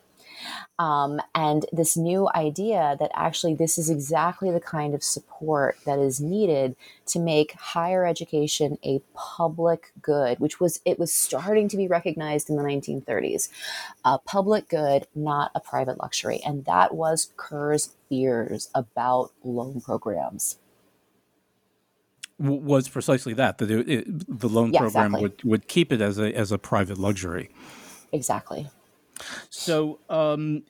[0.79, 5.99] Um, and this new idea that actually this is exactly the kind of support that
[5.99, 6.77] is needed
[7.07, 12.51] to make higher education a public good, which was it was starting to be recognized
[12.51, 13.49] in the 1930s,
[14.05, 20.59] a public good, not a private luxury, and that was Kerr's fears about loan programs
[22.39, 25.23] was precisely that that it, it, the loan yeah, program exactly.
[25.23, 27.51] would, would keep it as a as a private luxury.
[28.13, 28.69] Exactly.
[29.51, 30.65] So um,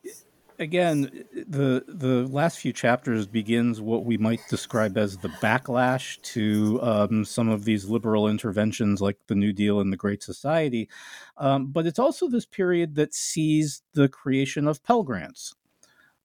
[0.58, 6.80] again, the the last few chapters begins what we might describe as the backlash to
[6.82, 10.88] um, some of these liberal interventions, like the New Deal and the Great Society.
[11.36, 15.54] Um, but it's also this period that sees the creation of Pell Grants.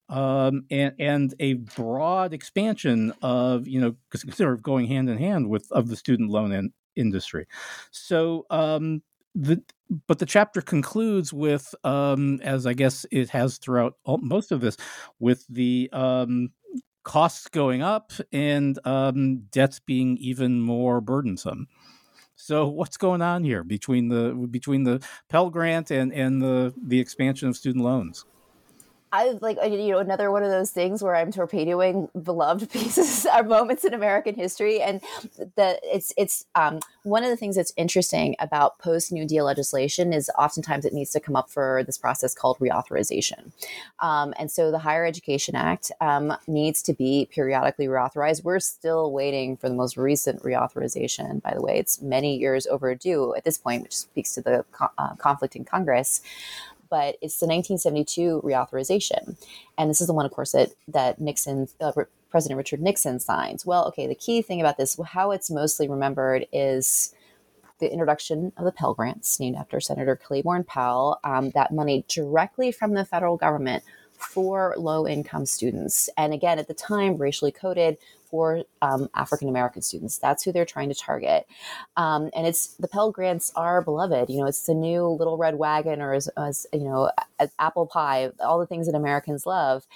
[0.10, 3.96] Um, and and a broad expansion of you know
[4.32, 7.48] sort of going hand in hand with of the student loan in, industry.
[7.92, 9.04] So um,
[9.36, 9.62] the
[10.08, 14.62] but the chapter concludes with um as i guess it has throughout all, most of
[14.62, 14.76] this
[15.20, 16.50] with the um
[17.04, 21.68] costs going up and um debts being even more burdensome.
[22.36, 27.00] So what's going on here between the between the pell grant and and the the
[27.00, 28.26] expansion of student loans
[29.12, 33.44] I like you know another one of those things where I'm torpedoing beloved pieces or
[33.44, 35.02] moments in American history, and
[35.56, 40.14] that it's it's um, one of the things that's interesting about post New Deal legislation
[40.14, 43.52] is oftentimes it needs to come up for this process called reauthorization,
[44.00, 48.44] um, and so the Higher Education Act um, needs to be periodically reauthorized.
[48.44, 51.42] We're still waiting for the most recent reauthorization.
[51.42, 54.92] By the way, it's many years overdue at this point, which speaks to the co-
[54.98, 56.22] uh, conflict in Congress
[56.90, 59.36] but it's the 1972 reauthorization.
[59.78, 61.92] And this is the one, of course, that, that Nixon, uh,
[62.30, 63.66] President Richard Nixon signs.
[63.66, 67.14] Well, okay, the key thing about this, how it's mostly remembered is
[67.80, 72.72] the introduction of the Pell Grants, named after Senator Claiborne Pell, um, that money directly
[72.72, 73.84] from the federal government
[74.20, 76.10] for low income students.
[76.18, 77.98] And again, at the time, racially coded
[78.30, 80.18] for um, African American students.
[80.18, 81.48] That's who they're trying to target.
[81.98, 84.30] Um, and it's the Pell Grants are beloved.
[84.30, 87.88] You know, it's the new little red wagon, or as, as you know, as apple
[87.88, 89.88] pie, all the things that Americans love.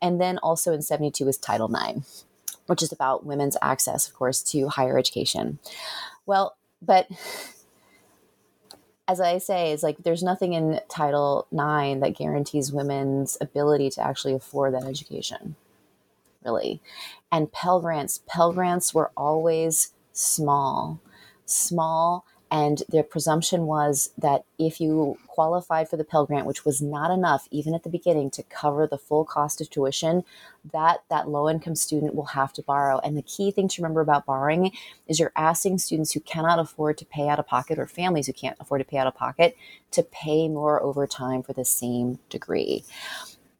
[0.00, 2.24] And then also in 72 is Title IX,
[2.66, 5.58] which is about women's access, of course, to higher education.
[6.26, 7.08] Well, but
[9.06, 14.02] as I say, is like there's nothing in Title IX that guarantees women's ability to
[14.02, 15.56] actually afford that education,
[16.44, 16.80] really.
[17.30, 21.00] And Pell Grants, Pell Grants were always small,
[21.44, 22.24] small
[22.54, 27.10] and the presumption was that if you qualified for the Pell Grant, which was not
[27.10, 30.22] enough even at the beginning to cover the full cost of tuition,
[30.72, 33.00] that that low income student will have to borrow.
[33.00, 34.70] And the key thing to remember about borrowing
[35.08, 38.32] is you're asking students who cannot afford to pay out of pocket or families who
[38.32, 39.56] can't afford to pay out of pocket
[39.90, 42.84] to pay more over time for the same degree.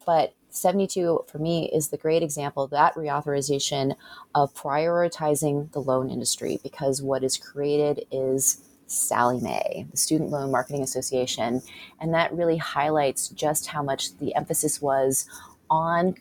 [0.07, 3.97] But 72 for me is the great example of that reauthorization
[4.37, 10.51] of prioritizing the loan industry because what is created is Sallie Mae, the Student Loan
[10.51, 11.63] Marketing Association.
[12.01, 15.27] And that really highlights just how much the emphasis was
[15.71, 16.15] on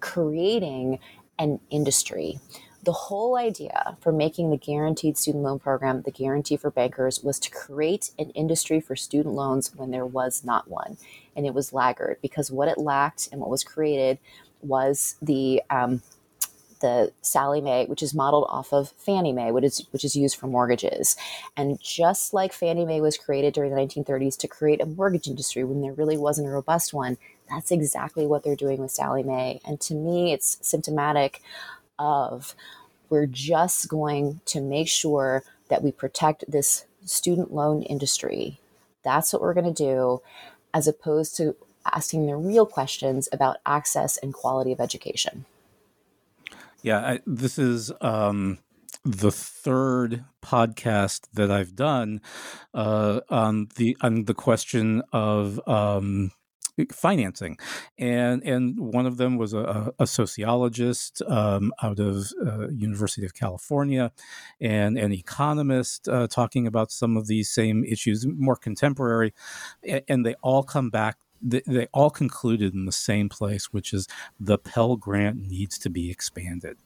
[0.00, 0.98] creating
[1.38, 2.38] an industry.
[2.84, 7.40] The whole idea for making the guaranteed student loan program the guarantee for bankers was
[7.40, 10.96] to create an industry for student loans when there was not one.
[11.34, 14.18] And it was laggard because what it lacked and what was created
[14.62, 16.02] was the um,
[16.80, 20.36] the Sallie Mae, which is modeled off of Fannie Mae, which is which is used
[20.36, 21.16] for mortgages.
[21.56, 25.64] And just like Fannie Mae was created during the 1930s to create a mortgage industry
[25.64, 27.18] when there really wasn't a robust one,
[27.48, 29.60] that's exactly what they're doing with Sallie Mae.
[29.66, 31.42] And to me, it's symptomatic
[31.98, 32.54] of
[33.08, 38.58] we're just going to make sure that we protect this student loan industry.
[39.02, 40.22] That's what we're going to do,
[40.74, 41.54] as opposed to
[41.92, 45.44] asking the real questions about access and quality of education.
[46.86, 48.58] Yeah, I, this is um,
[49.04, 52.20] the third podcast that I've done
[52.74, 56.30] uh, on the on the question of um,
[56.92, 57.58] financing,
[57.98, 63.34] and and one of them was a, a sociologist um, out of uh, University of
[63.34, 64.12] California,
[64.60, 69.34] and an economist uh, talking about some of these same issues, more contemporary,
[70.06, 74.08] and they all come back they, they all concluded in the same place, which is
[74.38, 76.76] the Pell Grant needs to be expanded.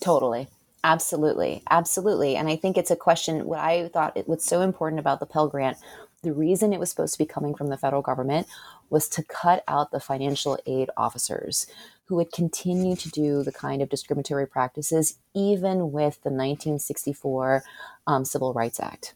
[0.00, 0.48] Totally.
[0.84, 1.62] Absolutely.
[1.70, 2.36] Absolutely.
[2.36, 5.26] And I think it's a question what I thought it was so important about the
[5.26, 5.78] Pell Grant,
[6.22, 8.46] the reason it was supposed to be coming from the federal government
[8.90, 11.66] was to cut out the financial aid officers
[12.06, 17.64] who would continue to do the kind of discriminatory practices even with the 1964
[18.06, 19.14] um, Civil Rights Act.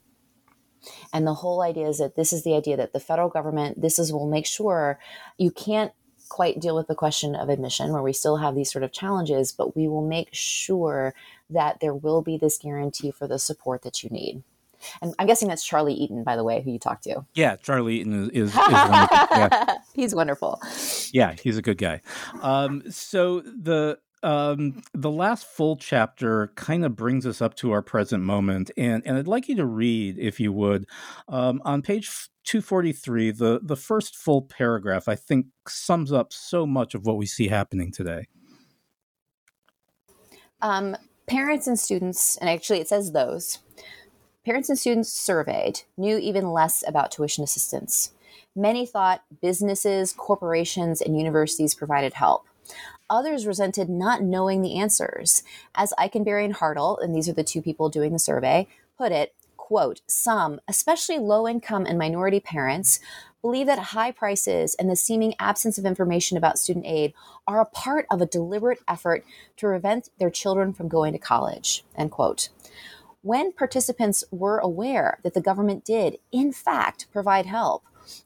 [1.12, 3.98] And the whole idea is that this is the idea that the federal government, this
[3.98, 4.98] is will make sure
[5.38, 5.92] you can't
[6.28, 9.52] quite deal with the question of admission where we still have these sort of challenges,
[9.52, 11.14] but we will make sure
[11.50, 14.42] that there will be this guarantee for the support that you need.
[15.00, 17.24] And I'm guessing that's Charlie Eaton, by the way, who you talked to.
[17.34, 19.18] Yeah, Charlie Eaton is, is, is wonderful.
[19.30, 19.74] Yeah.
[19.94, 20.60] he's wonderful.
[21.12, 22.02] Yeah, he's a good guy.
[22.42, 27.82] Um, so the um, the last full chapter kind of brings us up to our
[27.82, 30.86] present moment, and and I'd like you to read, if you would,
[31.28, 32.10] um, on page
[32.44, 35.08] 243, the the first full paragraph.
[35.08, 38.26] I think sums up so much of what we see happening today.
[40.62, 40.96] Um,
[41.26, 43.58] parents and students, and actually it says those
[44.44, 48.12] parents and students surveyed knew even less about tuition assistance.
[48.54, 52.46] Many thought businesses, corporations, and universities provided help.
[53.08, 55.42] Others resented not knowing the answers.
[55.74, 58.66] As Ikenberry and Hartle, and these are the two people doing the survey,
[58.98, 63.00] put it, quote, some, especially low income and minority parents,
[63.42, 67.14] believe that high prices and the seeming absence of information about student aid
[67.46, 69.24] are a part of a deliberate effort
[69.56, 72.48] to prevent their children from going to college, end quote.
[73.22, 77.82] When participants were aware that the government did, in fact, provide help,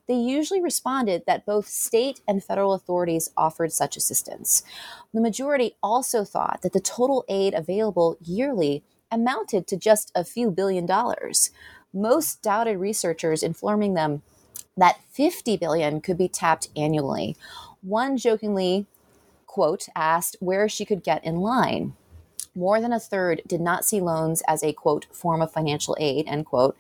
[0.07, 4.63] they usually responded that both state and federal authorities offered such assistance.
[5.13, 10.51] The majority also thought that the total aid available yearly amounted to just a few
[10.51, 11.51] billion dollars.
[11.93, 14.23] Most doubted researchers informing them
[14.77, 17.37] that 50 billion could be tapped annually.
[17.83, 18.87] One jokingly,
[19.47, 21.95] quote, asked where she could get in line.
[22.55, 26.27] More than a third did not see loans as a quote form of financial aid,
[26.27, 26.77] end quote,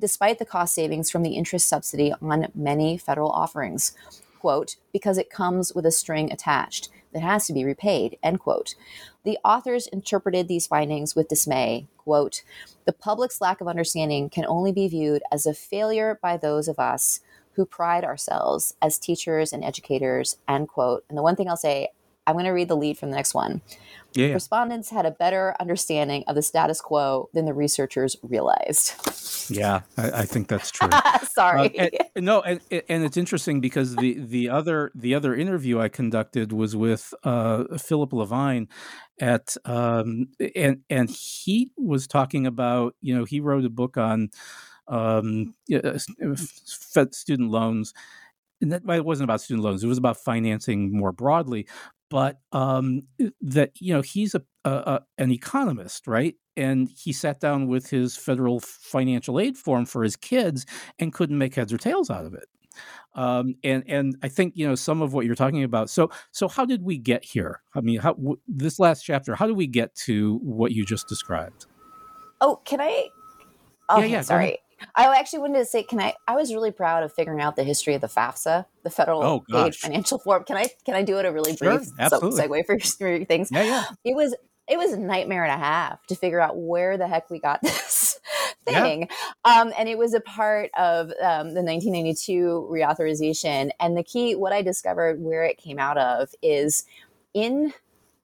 [0.00, 3.92] despite the cost savings from the interest subsidy on many federal offerings,
[4.38, 8.74] quote, because it comes with a string attached that has to be repaid, end quote.
[9.24, 11.86] The authors interpreted these findings with dismay.
[11.96, 12.42] Quote,
[12.84, 16.78] the public's lack of understanding can only be viewed as a failure by those of
[16.78, 17.20] us
[17.52, 21.04] who pride ourselves as teachers and educators, end quote.
[21.08, 21.88] And the one thing I'll say,
[22.26, 23.60] I'm going to read the lead from the next one.
[24.14, 24.32] Yeah.
[24.32, 28.92] Respondents had a better understanding of the status quo than the researchers realized.
[29.50, 30.88] Yeah, I, I think that's true.
[31.32, 31.76] Sorry.
[31.78, 35.88] Uh, and, no, and, and it's interesting because the the other the other interview I
[35.88, 38.68] conducted was with uh, Phillip Levine
[39.20, 44.30] at um, and and he was talking about you know he wrote a book on
[44.86, 45.54] um,
[47.10, 47.94] student loans.
[48.60, 51.66] And that it wasn't about student loans; it was about financing more broadly
[52.14, 53.02] but um,
[53.40, 56.36] that you know he's a, a, a, an economist, right?
[56.56, 60.64] And he sat down with his federal financial aid form for his kids
[61.00, 62.44] and couldn't make heads or tails out of it.
[63.16, 65.90] Um, and and I think you know some of what you're talking about.
[65.90, 67.62] So so how did we get here?
[67.74, 69.34] I mean, how w- this last chapter?
[69.34, 71.66] How do we get to what you just described?
[72.40, 73.08] Oh, can I?
[73.88, 74.20] Oh, yeah, yeah.
[74.20, 74.58] Sorry.
[74.94, 76.14] I actually wanted to say, can I?
[76.26, 79.44] I was really proud of figuring out the history of the FAFSA, the Federal oh,
[79.64, 80.44] Aid Financial Form.
[80.44, 80.68] Can I?
[80.84, 82.42] Can I do it a really sure, brief absolutely.
[82.42, 82.66] segue
[82.98, 83.50] for your things?
[83.50, 83.84] Yeah, yeah.
[84.04, 84.34] It was
[84.66, 87.60] it was a nightmare and a half to figure out where the heck we got
[87.62, 88.18] this
[88.64, 89.08] thing.
[89.10, 89.60] Yeah.
[89.60, 93.70] Um, and it was a part of um, the 1992 reauthorization.
[93.78, 96.84] And the key, what I discovered where it came out of is
[97.34, 97.72] in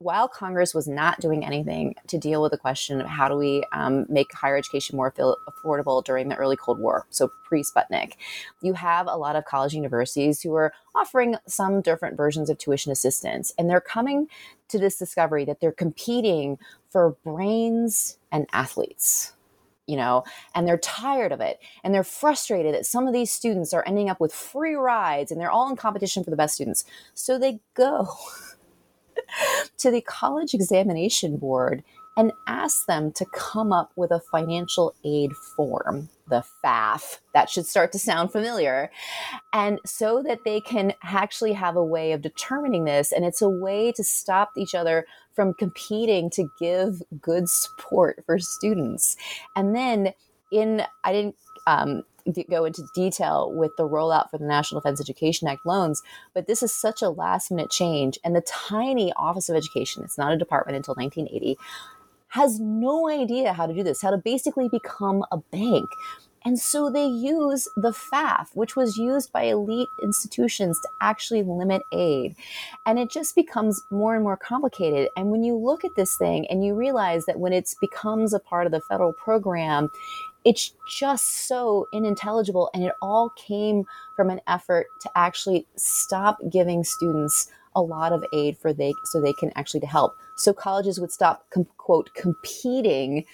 [0.00, 3.62] while Congress was not doing anything to deal with the question of how do we
[3.72, 8.14] um, make higher education more affordable during the early Cold War, so pre Sputnik,
[8.62, 12.90] you have a lot of college universities who are offering some different versions of tuition
[12.90, 13.52] assistance.
[13.58, 14.28] And they're coming
[14.68, 19.34] to this discovery that they're competing for brains and athletes
[19.86, 20.22] you know,
[20.54, 24.08] and they're tired of it and they're frustrated that some of these students are ending
[24.08, 26.84] up with free rides and they're all in competition for the best students.
[27.12, 28.08] So they go
[29.78, 31.82] to the college examination board
[32.16, 37.18] and ask them to come up with a financial aid form, the FAF.
[37.32, 38.90] That should start to sound familiar.
[39.52, 43.12] And so that they can actually have a way of determining this.
[43.12, 48.38] And it's a way to stop each other from competing to give good support for
[48.38, 49.16] students.
[49.56, 50.12] And then
[50.52, 52.02] in, I didn't um,
[52.48, 56.02] go into detail with the rollout for the National Defense Education Act loans,
[56.34, 58.18] but this is such a last minute change.
[58.24, 61.58] And the tiny Office of Education, it's not a department until 1980,
[62.28, 65.88] has no idea how to do this, how to basically become a bank.
[66.44, 71.82] And so they use the FAF, which was used by elite institutions to actually limit
[71.92, 72.34] aid.
[72.86, 75.10] And it just becomes more and more complicated.
[75.16, 78.40] And when you look at this thing and you realize that when it becomes a
[78.40, 79.90] part of the federal program,
[80.44, 83.84] it's just so unintelligible and it all came
[84.16, 89.20] from an effort to actually stop giving students a lot of aid for they so
[89.20, 90.16] they can actually to help.
[90.36, 93.26] So colleges would stop com- quote competing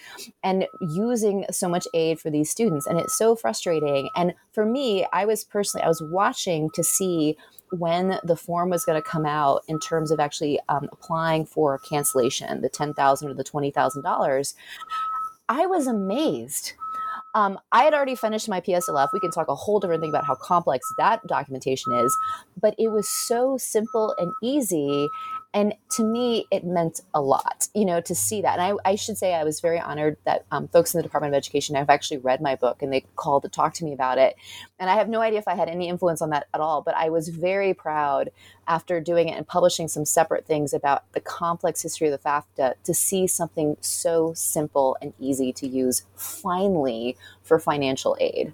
[0.42, 4.10] and using so much aid for these students and it's so frustrating.
[4.14, 7.36] And for me i was personally i was watching to see
[7.70, 11.78] when the form was going to come out in terms of actually um, applying for
[11.78, 14.54] cancellation the 10000 or the $20000
[15.48, 16.72] i was amazed
[17.36, 19.08] um, I had already finished my PSLF.
[19.12, 22.16] We can talk a whole different thing about how complex that documentation is,
[22.58, 25.10] but it was so simple and easy.
[25.56, 28.58] And to me, it meant a lot, you know, to see that.
[28.58, 31.32] And I, I should say I was very honored that um, folks in the Department
[31.32, 34.18] of Education have actually read my book and they called to talk to me about
[34.18, 34.36] it.
[34.78, 36.94] And I have no idea if I had any influence on that at all, but
[36.94, 38.28] I was very proud
[38.68, 42.74] after doing it and publishing some separate things about the complex history of the FAFSA
[42.84, 48.52] to see something so simple and easy to use finally for financial aid.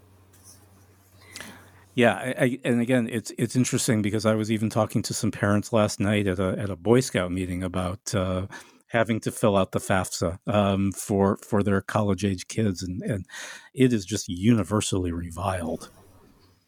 [1.94, 5.30] Yeah, I, I, and again, it's it's interesting because I was even talking to some
[5.30, 8.46] parents last night at a at a Boy Scout meeting about uh,
[8.88, 13.26] having to fill out the FAFSA um, for for their college age kids, and, and
[13.74, 15.90] it is just universally reviled.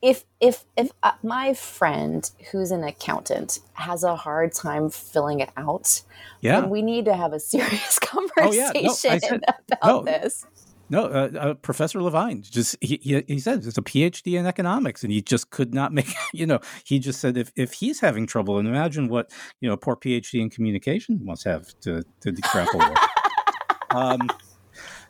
[0.03, 5.51] If if if uh, my friend who's an accountant has a hard time filling it
[5.57, 6.03] out,
[6.43, 8.81] yeah, we need to have a serious conversation oh, yeah.
[8.83, 9.23] no, said,
[9.73, 10.45] about no, this.
[10.91, 15.03] No, uh, uh, Professor Levine just he, he, he said it's a PhD in economics,
[15.03, 16.15] and he just could not make.
[16.35, 19.31] You know, he just said if, if he's having trouble, and imagine what
[19.61, 22.99] you know, a poor PhD in communication must have to to grapple with.
[23.91, 24.29] um,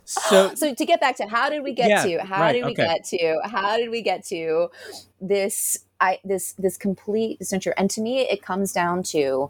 [0.03, 2.65] so, so to get back to how did we get yeah, to how right, did
[2.65, 2.85] we okay.
[2.85, 4.69] get to how did we get to
[5.19, 7.73] this I this this complete censure?
[7.77, 9.49] And to me, it comes down to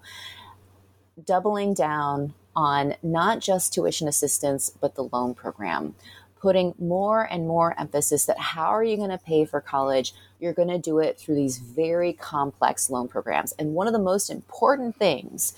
[1.23, 5.95] doubling down on not just tuition assistance, but the loan program,
[6.39, 10.13] putting more and more emphasis that how are you going to pay for college?
[10.39, 13.53] You're going to do it through these very complex loan programs.
[13.53, 15.53] And one of the most important things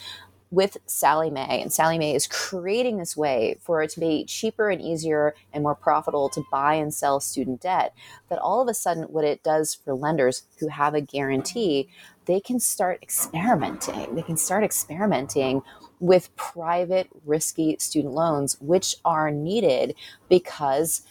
[0.51, 4.69] with Sallie Mae, and Sallie Mae is creating this way for it to be cheaper
[4.69, 7.93] and easier and more profitable to buy and sell student debt.
[8.29, 11.89] But all of a sudden, what it does for lenders who have a guarantee,
[12.25, 14.15] they can start experimenting.
[14.15, 15.61] They can start experimenting
[15.99, 19.95] with private, risky student loans, which are needed
[20.29, 21.01] because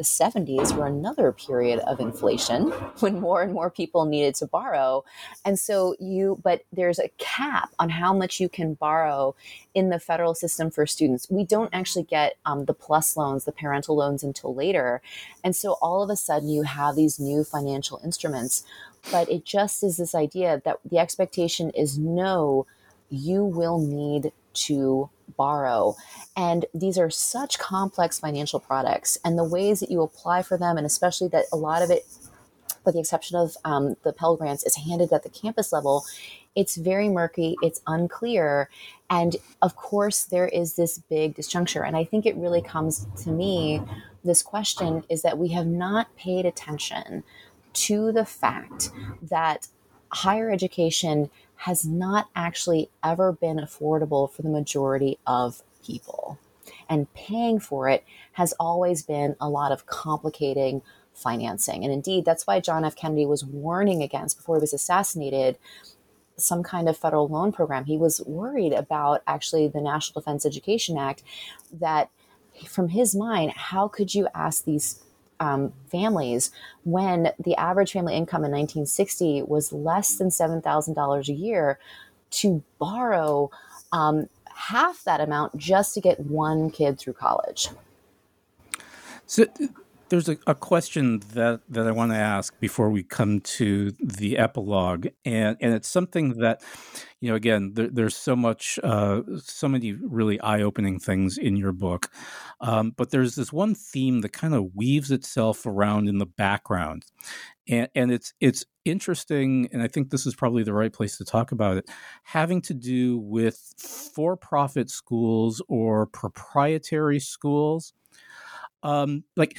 [0.00, 2.70] the 70s were another period of inflation
[3.00, 5.04] when more and more people needed to borrow.
[5.44, 9.34] And so you, but there's a cap on how much you can borrow
[9.74, 11.26] in the federal system for students.
[11.28, 15.02] We don't actually get um, the plus loans, the parental loans until later.
[15.44, 18.64] And so all of a sudden you have these new financial instruments.
[19.12, 22.66] But it just is this idea that the expectation is no,
[23.10, 25.96] you will need to borrow.
[26.36, 30.76] And these are such complex financial products, and the ways that you apply for them,
[30.76, 32.04] and especially that a lot of it,
[32.84, 36.04] with the exception of um, the Pell Grants, is handed at the campus level.
[36.54, 38.68] It's very murky, it's unclear.
[39.08, 41.86] And of course, there is this big disjuncture.
[41.86, 43.80] And I think it really comes to me
[44.22, 47.24] this question is that we have not paid attention
[47.86, 48.90] to the fact
[49.22, 49.68] that
[50.12, 51.30] higher education
[51.60, 56.38] has not actually ever been affordable for the majority of people.
[56.88, 58.02] And paying for it
[58.32, 60.80] has always been a lot of complicating
[61.12, 61.84] financing.
[61.84, 62.96] And indeed, that's why John F.
[62.96, 65.58] Kennedy was warning against, before he was assassinated,
[66.38, 67.84] some kind of federal loan program.
[67.84, 71.22] He was worried about actually the National Defense Education Act
[71.70, 72.08] that
[72.66, 75.02] from his mind, how could you ask these
[75.40, 76.50] um, families
[76.84, 81.78] when the average family income in 1960 was less than $7,000 a year
[82.30, 83.50] to borrow
[83.92, 87.68] um, half that amount just to get one kid through college.
[89.26, 89.46] So
[90.10, 94.36] there's a, a, question that, that I want to ask before we come to the
[94.36, 96.62] epilogue, and and it's something that,
[97.20, 101.72] you know, again, there, there's so much, uh, so many really eye-opening things in your
[101.72, 102.10] book,
[102.60, 107.04] um, but there's this one theme that kind of weaves itself around in the background,
[107.68, 111.24] and and it's it's interesting, and I think this is probably the right place to
[111.24, 111.88] talk about it,
[112.24, 117.92] having to do with for-profit schools or proprietary schools.
[118.82, 119.58] Um, like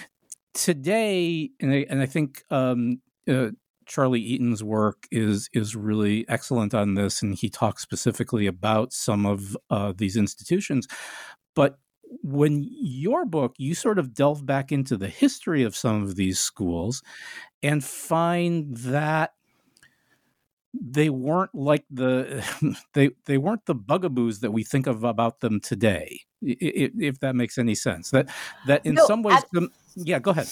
[0.54, 3.50] today, and I, and I think um, uh,
[3.86, 9.26] Charlie Eaton's work is is really excellent on this, and he talks specifically about some
[9.26, 10.88] of uh, these institutions.
[11.56, 11.78] But
[12.24, 16.40] when your book, you sort of delve back into the history of some of these
[16.40, 17.02] schools
[17.64, 19.34] and find that
[20.74, 22.44] they weren't like the
[22.94, 27.36] they they weren't the bugaboos that we think of about them today if, if that
[27.36, 28.30] makes any sense that
[28.68, 30.48] that in no, some ways ab- yeah go ahead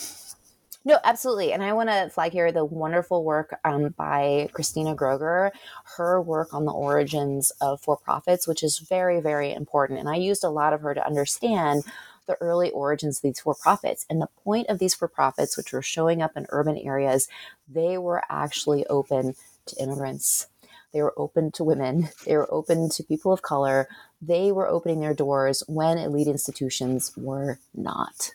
[0.86, 1.52] no, absolutely.
[1.52, 5.52] And I want to flag here the wonderful work um, by Christina Groeger,
[5.98, 10.00] her work on the origins of for profits, which is very, very important.
[10.00, 11.84] And I used a lot of her to understand
[12.28, 14.06] the early origins of these for profits.
[14.10, 17.28] And the point of these for profits, which were showing up in urban areas,
[17.68, 19.36] they were actually open
[19.66, 20.48] to immigrants.
[20.94, 22.10] They were open to women.
[22.26, 23.90] They were open to people of color.
[24.22, 28.34] They were opening their doors when elite institutions were not.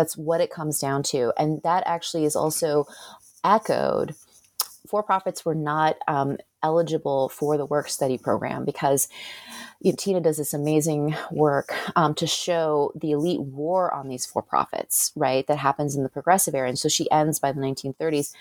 [0.00, 1.34] That's what it comes down to.
[1.36, 2.86] And that actually is also
[3.44, 4.14] echoed.
[4.88, 9.08] For profits were not um, eligible for the work study program because
[9.82, 14.24] you know, Tina does this amazing work um, to show the elite war on these
[14.24, 15.46] for profits, right?
[15.46, 16.70] That happens in the progressive era.
[16.70, 18.32] And so she ends by the 1930s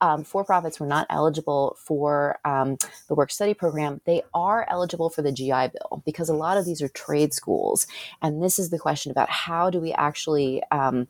[0.00, 2.78] um, for profits were not eligible for um,
[3.08, 6.64] the work study program, they are eligible for the GI Bill because a lot of
[6.64, 7.86] these are trade schools.
[8.22, 11.08] And this is the question about how do we actually um,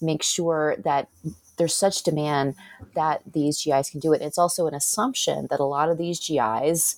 [0.00, 1.08] make sure that
[1.56, 2.54] there's such demand
[2.94, 4.22] that these GIs can do it.
[4.22, 6.96] It's also an assumption that a lot of these GIs,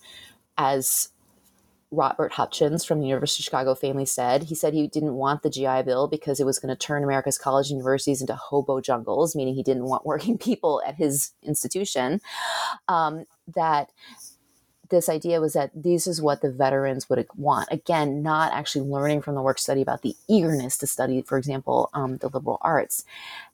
[0.56, 1.10] as
[1.94, 4.44] Robert Hutchins from the University of Chicago family said.
[4.44, 7.38] He said he didn't want the GI Bill because it was going to turn America's
[7.38, 12.20] college universities into hobo jungles, meaning he didn't want working people at his institution.
[12.88, 13.24] Um,
[13.54, 13.90] that
[14.90, 17.68] this idea was that this is what the veterans would want.
[17.70, 21.90] Again, not actually learning from the work study about the eagerness to study, for example,
[21.94, 23.04] um, the liberal arts.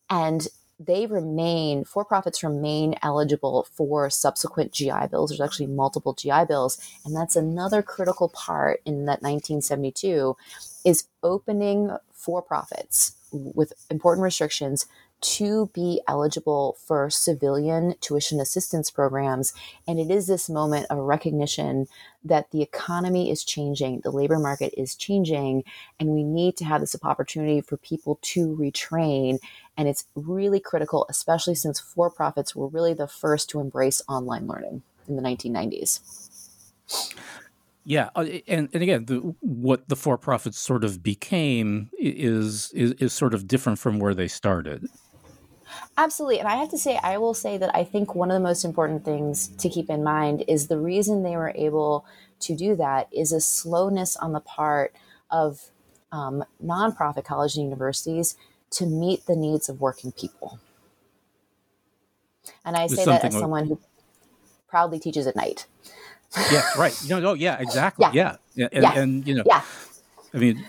[0.08, 0.48] And
[0.80, 5.30] they remain, for profits remain eligible for subsequent GI bills.
[5.30, 6.78] There's actually multiple GI bills.
[7.04, 10.36] And that's another critical part in that 1972
[10.84, 14.86] is opening for profits with important restrictions
[15.20, 19.52] to be eligible for civilian tuition assistance programs.
[19.86, 21.88] And it is this moment of recognition
[22.24, 25.64] that the economy is changing, the labor market is changing,
[25.98, 29.38] and we need to have this opportunity for people to retrain.
[29.76, 34.46] And it's really critical, especially since for profits were really the first to embrace online
[34.46, 36.00] learning in the 1990s.
[37.84, 42.92] Yeah, uh, and and again, the, what the for profits sort of became is, is
[42.92, 44.86] is sort of different from where they started.
[45.96, 46.40] Absolutely.
[46.40, 48.64] And I have to say, I will say that I think one of the most
[48.64, 52.04] important things to keep in mind is the reason they were able
[52.40, 54.94] to do that is a slowness on the part
[55.30, 55.70] of
[56.12, 58.36] um, nonprofit colleges and universities
[58.70, 60.58] to meet the needs of working people.
[62.64, 63.78] And I say that as someone who
[64.68, 65.66] proudly teaches at night.
[66.50, 66.96] Yeah, right.
[67.02, 68.06] You know, oh, yeah, exactly.
[68.12, 68.36] Yeah.
[68.54, 68.68] yeah.
[68.72, 68.98] And, yeah.
[68.98, 69.62] and, you know, yeah.
[70.32, 70.64] I mean,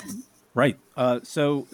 [0.54, 0.78] right.
[0.98, 1.68] Uh, so,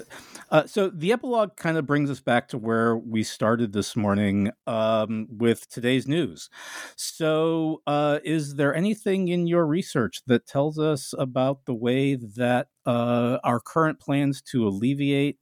[0.52, 4.52] uh, so the epilogue kind of brings us back to where we started this morning
[4.66, 6.50] um, with today's news.
[6.96, 12.68] So, uh, is there anything in your research that tells us about the way that
[12.86, 15.40] uh, our current plans to alleviate?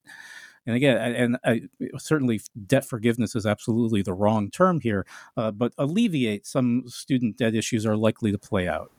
[0.66, 1.62] And again, and I,
[1.98, 5.06] certainly debt forgiveness is absolutely the wrong term here,
[5.36, 8.90] uh, but alleviate some student debt issues are likely to play out.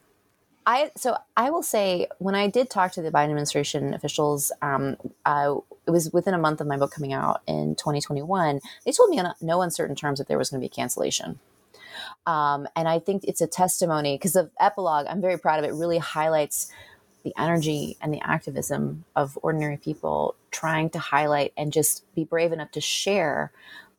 [0.65, 4.97] I so I will say when I did talk to the Biden administration officials, um,
[5.25, 8.59] it was within a month of my book coming out in 2021.
[8.85, 11.39] They told me in no uncertain terms that there was going to be cancellation.
[12.25, 15.73] Um, and I think it's a testimony because the epilogue, I'm very proud of it,
[15.73, 16.69] really highlights
[17.27, 22.53] the energy and the activism of ordinary people trying to highlight and just be brave
[22.53, 23.51] enough to share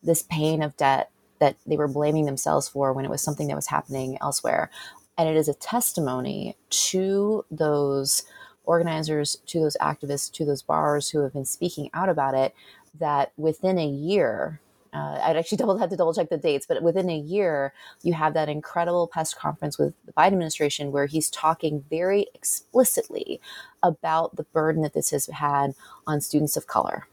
[0.02, 1.10] this pain of debt
[1.40, 4.70] that they were blaming themselves for when it was something that was happening elsewhere.
[5.18, 8.22] And it is a testimony to those
[8.64, 12.54] organizers, to those activists, to those borrowers who have been speaking out about it,
[12.98, 14.60] that within a year,
[14.92, 17.72] uh, I'd actually double had to double check the dates, but within a year,
[18.02, 23.40] you have that incredible press conference with the Biden administration where he's talking very explicitly
[23.82, 25.74] about the burden that this has had
[26.06, 27.06] on students of color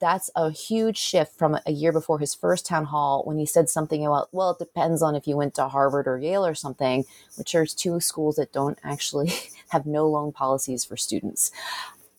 [0.00, 3.68] that's a huge shift from a year before his first town hall when he said
[3.68, 7.04] something about, well, it depends on if you went to Harvard or Yale or something,
[7.36, 9.32] which are two schools that don't actually
[9.68, 11.52] have no loan policies for students.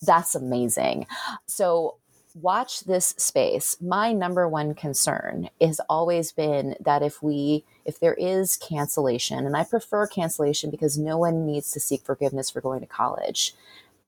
[0.02, 1.08] That's amazing.
[1.48, 1.98] So,
[2.36, 3.78] watch this space.
[3.82, 9.56] My number one concern has always been that if we, if there is cancellation, and
[9.56, 13.54] I prefer cancellation because no one needs to seek forgiveness for going to college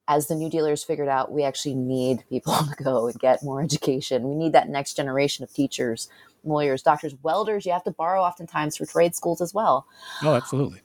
[0.06, 3.62] as the new dealers figured out, we actually need people to go and get more
[3.62, 4.28] education.
[4.28, 6.08] We need that next generation of teachers,
[6.44, 7.66] lawyers, doctors, welders.
[7.66, 9.86] You have to borrow oftentimes for trade schools as well.
[10.22, 10.80] Oh, absolutely.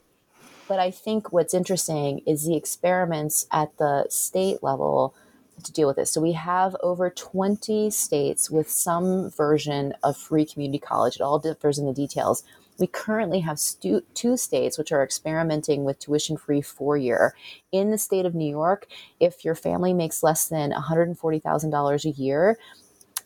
[0.67, 5.15] But I think what's interesting is the experiments at the state level
[5.63, 6.11] to deal with this.
[6.11, 11.15] So we have over 20 states with some version of free community college.
[11.15, 12.43] It all differs in the details.
[12.79, 17.35] We currently have stu- two states which are experimenting with tuition free four year.
[17.71, 18.87] In the state of New York,
[19.19, 22.57] if your family makes less than $140,000 a year,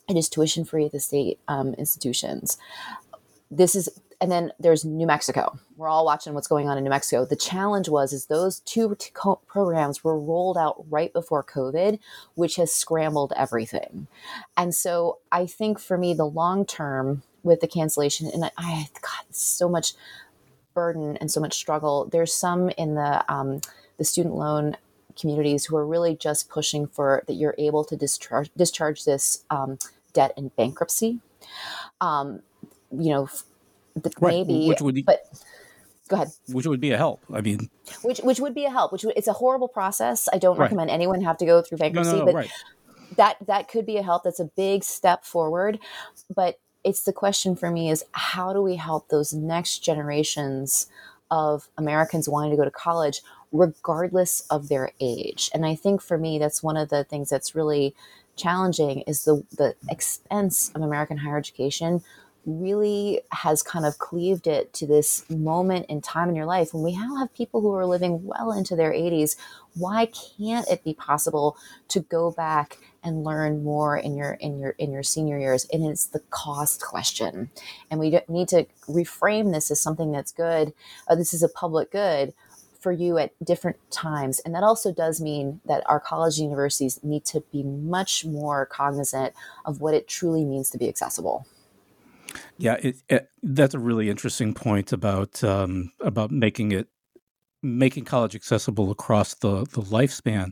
[0.10, 2.58] it is tuition free at the state um, institutions.
[3.50, 3.90] This is
[4.24, 5.60] and then there's New Mexico.
[5.76, 7.26] We're all watching what's going on in New Mexico.
[7.26, 9.12] The challenge was is those two t-
[9.48, 12.00] programs were rolled out right before COVID,
[12.36, 14.08] which has scrambled everything.
[14.56, 18.88] And so I think for me, the long term with the cancellation, and I, I
[19.02, 19.92] God, so much
[20.74, 22.08] burden and so much struggle.
[22.10, 23.60] There's some in the um,
[23.98, 24.78] the student loan
[25.20, 29.80] communities who are really just pushing for that you're able to discharge discharge this um,
[30.14, 31.20] debt in bankruptcy.
[32.00, 32.42] Um,
[32.90, 33.28] you know,
[34.20, 34.48] right.
[34.48, 35.26] maybe, which would be, but
[36.08, 36.30] go ahead.
[36.48, 37.24] Which would be a help.
[37.34, 37.70] I mean,
[38.02, 38.92] which which would be a help.
[38.92, 40.28] Which would, it's a horrible process.
[40.32, 40.66] I don't right.
[40.66, 42.52] recommend anyone have to go through bankruptcy, no, no, no, but right.
[43.18, 44.24] that that could be a help.
[44.24, 45.80] That's a big step forward,
[46.34, 50.88] but it's the question for me is how do we help those next generations
[51.32, 53.22] of Americans wanting to go to college
[53.54, 57.54] regardless of their age and i think for me that's one of the things that's
[57.54, 57.96] really
[58.36, 62.02] challenging is the the expense of american higher education
[62.46, 66.74] really has kind of cleaved it to this moment in time in your life.
[66.74, 69.36] When we now have people who are living well into their 80s
[69.76, 71.58] why can't it be possible
[71.90, 75.66] to go back and learn more in your in your in your senior years?
[75.72, 77.50] And it's the cost question.
[77.90, 80.74] And we need to reframe this as something that's good.
[81.08, 82.34] Uh, this is a public good
[82.80, 84.40] for you at different times.
[84.40, 89.34] And that also does mean that our college universities need to be much more cognizant
[89.64, 91.48] of what it truly means to be accessible
[92.58, 96.88] yeah, it, it, that's a really interesting point about um, about making it
[97.64, 100.52] making college accessible across the the lifespan.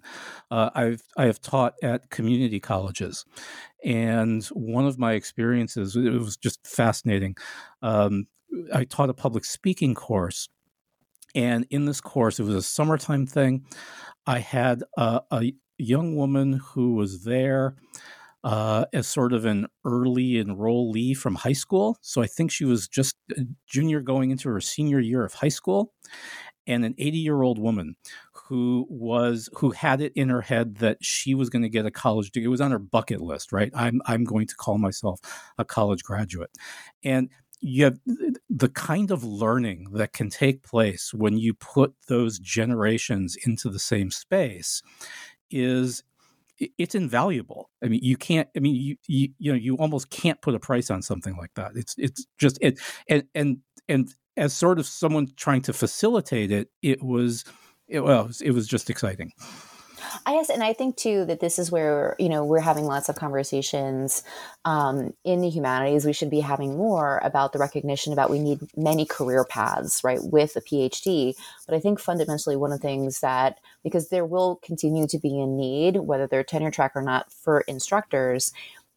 [0.49, 3.25] Uh, I've I have taught at community colleges,
[3.83, 7.35] and one of my experiences it was just fascinating.
[7.81, 8.27] Um,
[8.73, 10.49] I taught a public speaking course,
[11.35, 13.65] and in this course, it was a summertime thing.
[14.25, 17.75] I had a, a young woman who was there
[18.43, 21.97] uh, as sort of an early enrollee from high school.
[22.01, 25.49] So I think she was just a junior going into her senior year of high
[25.49, 25.93] school.
[26.67, 27.95] and an 80 year old woman
[28.33, 31.91] who was who had it in her head that she was going to get a
[31.91, 32.45] college degree.
[32.45, 33.71] It was on her bucket list, right?
[33.75, 35.19] I'm I'm going to call myself
[35.57, 36.51] a college graduate,
[37.03, 37.29] and
[37.61, 37.99] you have
[38.49, 43.79] the kind of learning that can take place when you put those generations into the
[43.79, 44.81] same space
[45.51, 46.03] is
[46.77, 47.69] it's invaluable.
[47.83, 48.47] I mean, you can't.
[48.55, 51.51] I mean, you you you know, you almost can't put a price on something like
[51.55, 51.71] that.
[51.75, 53.57] It's it's just it and and
[53.87, 57.43] and as sort of someone trying to facilitate it, it was
[57.87, 59.31] it, well, it was, it was just exciting.
[60.25, 63.09] I guess, and I think too that this is where you know we're having lots
[63.09, 64.23] of conversations
[64.65, 66.05] um, in the humanities.
[66.05, 70.19] We should be having more about the recognition about we need many career paths, right,
[70.21, 71.33] with a PhD.
[71.65, 75.39] But I think fundamentally one of the things that because there will continue to be
[75.39, 78.51] a need, whether they're tenure track or not, for instructors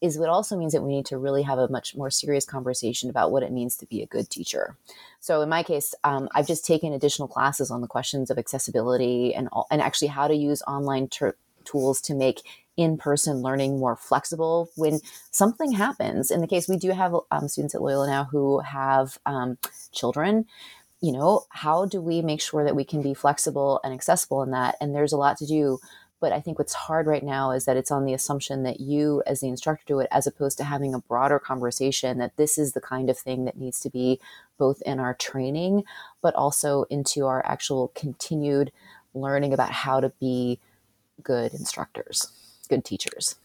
[0.05, 3.09] is what also means that we need to really have a much more serious conversation
[3.09, 4.77] about what it means to be a good teacher.
[5.19, 9.35] So in my case, um, I've just taken additional classes on the questions of accessibility
[9.35, 12.43] and and actually how to use online ter- tools to make
[12.77, 15.01] in-person learning more flexible when
[15.31, 16.31] something happens.
[16.31, 19.57] In the case, we do have um, students at Loyola now who have um,
[19.93, 20.45] children
[21.01, 24.53] you know how do we make sure that we can be flexible and accessible in
[24.53, 25.79] that and there's a lot to do
[26.25, 29.23] but I think what's hard right now is that it's on the assumption that you,
[29.27, 32.73] as the instructor, do it, as opposed to having a broader conversation that this is
[32.73, 34.19] the kind of thing that needs to be
[34.57, 35.85] both in our training,
[36.23, 38.73] but also into our actual continued
[39.13, 40.59] learning about how to be
[41.23, 42.33] good instructors,
[42.71, 43.37] good teachers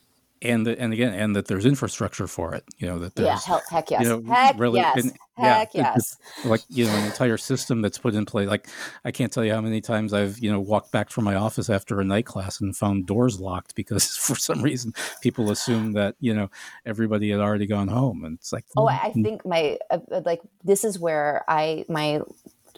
[0.42, 3.40] and the, and again and that there's infrastructure for it you know that there's yeah
[3.46, 4.04] hell, heck yes.
[4.04, 5.04] you know, heck really yes.
[5.04, 6.18] and, heck yeah, yes.
[6.46, 8.68] like you know an entire system that's put in place like
[9.06, 11.70] i can't tell you how many times i've you know walked back from my office
[11.70, 16.16] after a night class and found doors locked because for some reason people assume that
[16.20, 16.50] you know
[16.86, 19.24] everybody had already gone home and it's like oh i mm.
[19.24, 22.20] think my uh, uh, like this is where i my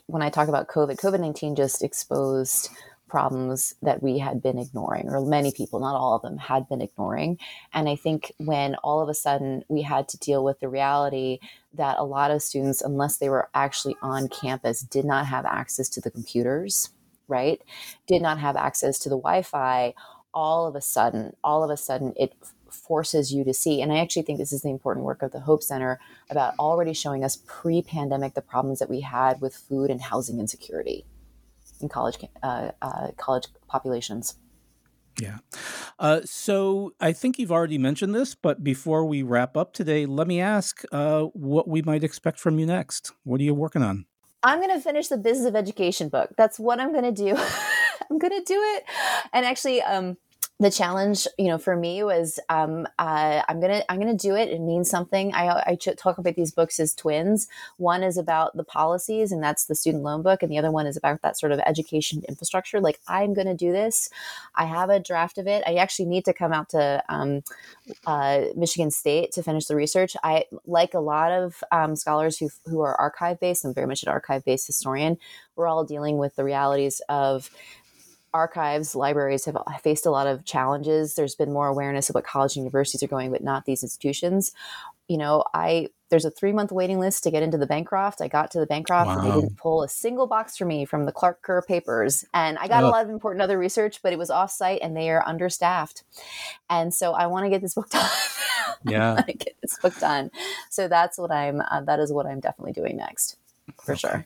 [0.08, 2.70] when i talk about covid covid-19 just exposed
[3.12, 6.82] problems that we had been ignoring, or many people, not all of them, had been
[6.82, 7.38] ignoring.
[7.74, 11.40] And I think when all of a sudden we had to deal with the reality
[11.74, 15.90] that a lot of students, unless they were actually on campus, did not have access
[15.90, 16.92] to the computers,
[17.28, 17.62] right?
[18.08, 19.94] Did not have access to the Wi Fi.
[20.34, 22.34] All of a sudden, all of a sudden, it
[22.70, 23.82] forces you to see.
[23.82, 26.00] And I actually think this is the important work of the Hope Center
[26.30, 30.40] about already showing us pre pandemic the problems that we had with food and housing
[30.40, 31.04] insecurity
[31.82, 34.36] in college uh, uh, college populations.
[35.20, 35.40] Yeah.
[36.00, 40.28] Uh, so I think you've already mentioned this, but before we wrap up today, let
[40.28, 43.12] me ask uh, what we might expect from you next.
[43.24, 44.06] What are you working on?
[44.44, 46.32] I'm going to finish the business of education book.
[46.38, 47.36] That's what I'm going to do.
[48.10, 48.84] I'm going to do it.
[49.34, 50.18] And actually, um,
[50.62, 54.50] the challenge, you know, for me was um, uh, I'm gonna I'm gonna do it.
[54.50, 55.34] It means something.
[55.34, 57.48] I, I talk about these books as twins.
[57.78, 60.86] One is about the policies, and that's the student loan book, and the other one
[60.86, 62.80] is about that sort of education infrastructure.
[62.80, 64.12] Like I'm gonna do this.
[64.54, 65.64] I have a draft of it.
[65.66, 67.42] I actually need to come out to um,
[68.06, 70.16] uh, Michigan State to finish the research.
[70.24, 73.66] I like a lot of um, scholars who who are archive based.
[73.66, 75.18] I'm very much an archive based historian.
[75.56, 77.50] We're all dealing with the realities of
[78.34, 81.16] archives, libraries have faced a lot of challenges.
[81.16, 84.52] There's been more awareness of what college and universities are going, but not these institutions.
[85.08, 88.22] You know, I there's a three month waiting list to get into the Bancroft.
[88.22, 89.20] I got to the Bancroft wow.
[89.20, 92.26] and they didn't pull a single box for me from the Clark Kerr papers.
[92.34, 95.10] And I got a lot of important other research, but it was offsite and they
[95.10, 96.04] are understaffed.
[96.70, 98.10] And so I want to get this book done.
[98.84, 100.32] Yeah, get this book done.
[100.70, 101.62] So that's what I'm.
[101.62, 103.38] Uh, that is what I'm definitely doing next,
[103.84, 104.00] for okay.
[104.00, 104.26] sure.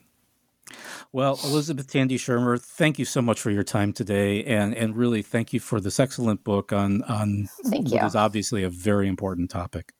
[1.11, 5.22] Well, Elizabeth Tandy Shermer, thank you so much for your time today, and and really
[5.22, 8.07] thank you for this excellent book on on thank what you.
[8.07, 9.93] is obviously a very important topic.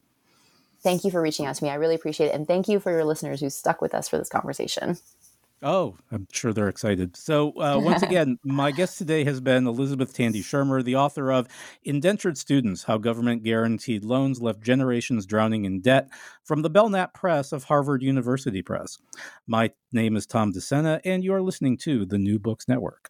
[0.82, 1.70] Thank you for reaching out to me.
[1.70, 4.18] I really appreciate it, and thank you for your listeners who stuck with us for
[4.18, 4.98] this conversation.
[5.64, 7.16] Oh, I'm sure they're excited.
[7.16, 11.48] So, uh, once again, my guest today has been Elizabeth Tandy Shermer, the author of
[11.84, 16.10] Indentured Students How Government Guaranteed Loans Left Generations Drowning in Debt
[16.44, 18.98] from the Belknap Press of Harvard University Press.
[19.48, 23.10] My name is Tom DeSena, and you are listening to the New Books Network.